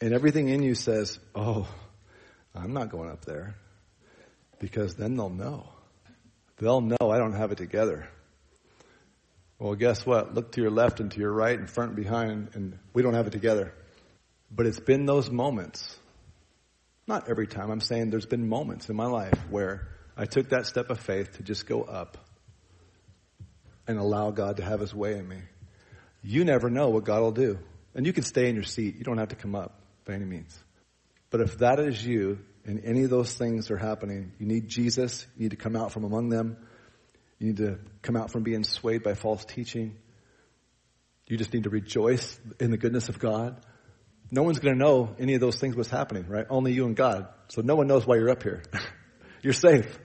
[0.00, 1.68] And everything in you says, oh,
[2.54, 3.54] I'm not going up there.
[4.58, 5.68] Because then they'll know.
[6.58, 8.08] They'll know I don't have it together.
[9.58, 10.34] Well, guess what?
[10.34, 13.14] Look to your left and to your right and front and behind, and we don't
[13.14, 13.74] have it together.
[14.54, 15.96] But it's been those moments.
[17.06, 17.70] Not every time.
[17.70, 21.36] I'm saying there's been moments in my life where I took that step of faith
[21.38, 22.18] to just go up
[23.86, 25.38] and allow God to have his way in me.
[26.22, 27.58] You never know what God will do.
[27.94, 28.96] And you can stay in your seat.
[28.96, 30.56] You don't have to come up by any means.
[31.30, 35.26] But if that is you and any of those things are happening, you need Jesus.
[35.36, 36.58] You need to come out from among them.
[37.38, 39.96] You need to come out from being swayed by false teaching.
[41.26, 43.56] You just need to rejoice in the goodness of God
[44.32, 46.46] no one's going to know any of those things what's happening, right?
[46.50, 47.28] Only you and God.
[47.48, 48.64] So no one knows why you're up here.
[49.42, 50.00] you're safe.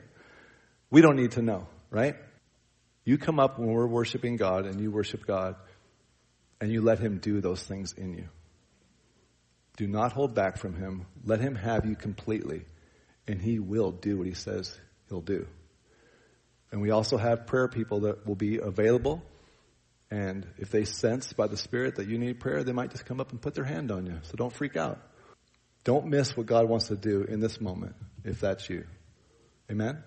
[0.92, 2.16] We don't need to know, right?
[3.06, 5.56] You come up when we're worshiping God and you worship God
[6.62, 8.30] and you let Him do those things in you.
[9.78, 11.06] Do not hold back from him.
[11.24, 12.66] Let him have you completely,
[13.28, 14.76] and he will do what he says
[15.08, 15.48] he'll do.
[16.72, 19.24] And we also have prayer people that will be available.
[20.10, 23.20] And if they sense by the Spirit that you need prayer, they might just come
[23.20, 24.20] up and put their hand on you.
[24.24, 25.00] So don't freak out.
[25.84, 28.86] Don't miss what God wants to do in this moment if that's you.
[29.70, 30.02] Amen?